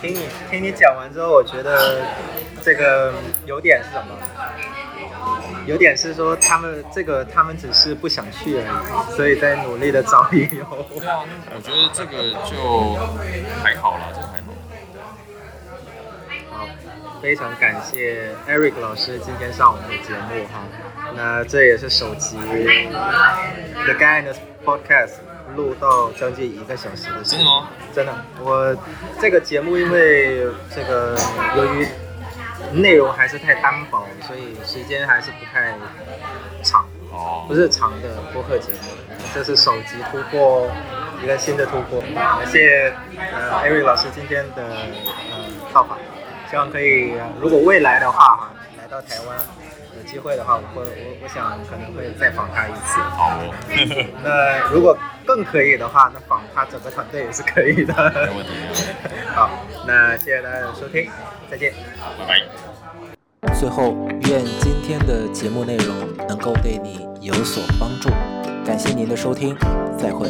[0.00, 2.02] 听你听你讲完之后，我觉得
[2.62, 3.12] 这个
[3.44, 4.16] 有点是什么？
[5.66, 10.64] 有点是说他们这个他们只是不想去而已，所以在努力的找理由。
[10.98, 11.24] 对啊，
[11.54, 12.96] 我觉得这个就
[13.62, 14.52] 还好啦，这个还好。
[16.50, 16.66] 好，
[17.20, 20.66] 非常感谢 Eric 老师今天上我们的节目哈。
[21.14, 25.16] 那这也是首集 The Guy in the Podcast
[25.56, 27.22] 录到将近一个小时的。
[27.22, 27.68] 真的吗？
[27.94, 28.76] 真的，我
[29.20, 31.16] 这个节目因为这个
[31.56, 31.86] 由于。
[32.72, 35.74] 内容还是太单薄，所以时间还是不太
[36.62, 38.78] 长，哦不是长的播客节目。
[39.34, 40.70] 这是首集突破，
[41.20, 42.00] 一个新的突破。
[42.14, 42.92] 感谢
[43.32, 45.98] 呃艾瑞老师今天的呃到访，
[46.48, 49.69] 希望可以，如果未来的话哈，来到台湾有
[50.10, 52.98] 机会的话，我会我我想可能会再访他一次。
[53.14, 53.54] 好哦，
[54.24, 57.94] 那如果更可以的话，那访他整个团队也是可以的。
[57.94, 58.82] 没问题，没问题。
[59.34, 59.50] 好，
[59.86, 61.08] 那谢谢大家的收听，
[61.48, 61.72] 再见。
[62.18, 63.54] 拜拜。
[63.54, 63.94] 最后，
[64.28, 65.94] 愿今天的节目内容
[66.26, 68.10] 能够对你有所帮助。
[68.66, 69.56] 感谢您的收听，
[69.96, 70.28] 再会。